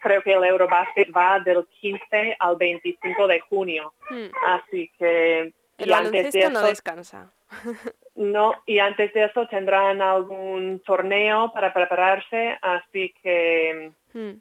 creo 0.00 0.22
que 0.22 0.32
el 0.32 0.42
Eurobasket 0.44 1.10
va 1.14 1.38
del 1.40 1.66
15 1.80 2.36
al 2.38 2.56
25 2.56 3.26
de 3.28 3.40
junio. 3.40 3.92
Mm. 4.10 4.30
Así 4.46 4.90
que 4.98 5.52
El 5.78 5.88
y 5.88 5.92
antes 5.92 6.12
de 6.32 6.40
baloncesto 6.40 6.50
no 6.50 6.58
eso, 6.60 6.68
descansa. 6.68 7.32
no, 8.16 8.54
y 8.66 8.78
antes 8.78 9.12
de 9.12 9.24
eso 9.24 9.46
tendrán 9.48 10.00
algún 10.02 10.80
torneo 10.80 11.52
para 11.52 11.72
prepararse, 11.72 12.58
así 12.62 13.14
que 13.22 13.92
Mm. 14.14 14.32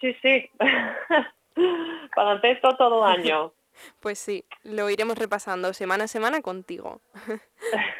sí, 0.00 0.16
sí. 0.22 0.50
Baloncesto 2.16 2.76
todo 2.76 3.04
el 3.06 3.20
año. 3.20 3.52
Pues 4.00 4.18
sí, 4.18 4.44
lo 4.62 4.90
iremos 4.90 5.18
repasando 5.18 5.72
semana 5.72 6.04
a 6.04 6.08
semana 6.08 6.42
contigo. 6.42 7.00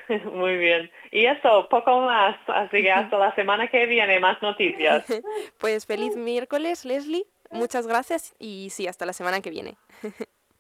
Muy 0.33 0.57
bien. 0.57 0.91
Y 1.11 1.27
eso, 1.27 1.69
poco 1.69 2.01
más. 2.01 2.37
Así 2.47 2.83
que 2.83 2.91
hasta 2.91 3.19
la 3.19 3.35
semana 3.35 3.69
que 3.69 3.87
viene, 3.87 4.21
más 4.21 4.41
noticias. 4.43 5.05
Pues 5.59 5.87
feliz 5.87 6.17
miércoles, 6.17 6.85
Leslie. 6.85 7.25
Muchas 7.51 7.87
gracias 7.87 8.35
y 8.39 8.71
sí, 8.71 8.87
hasta 8.89 9.07
la 9.07 9.13
semana 9.13 9.41
que 9.41 9.51
viene. 9.51 9.77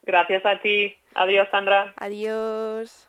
Gracias 0.03 0.45
a 0.45 0.61
ti. 0.61 0.97
Adiós, 1.15 1.49
Sandra. 1.51 1.95
Adiós. 1.97 3.09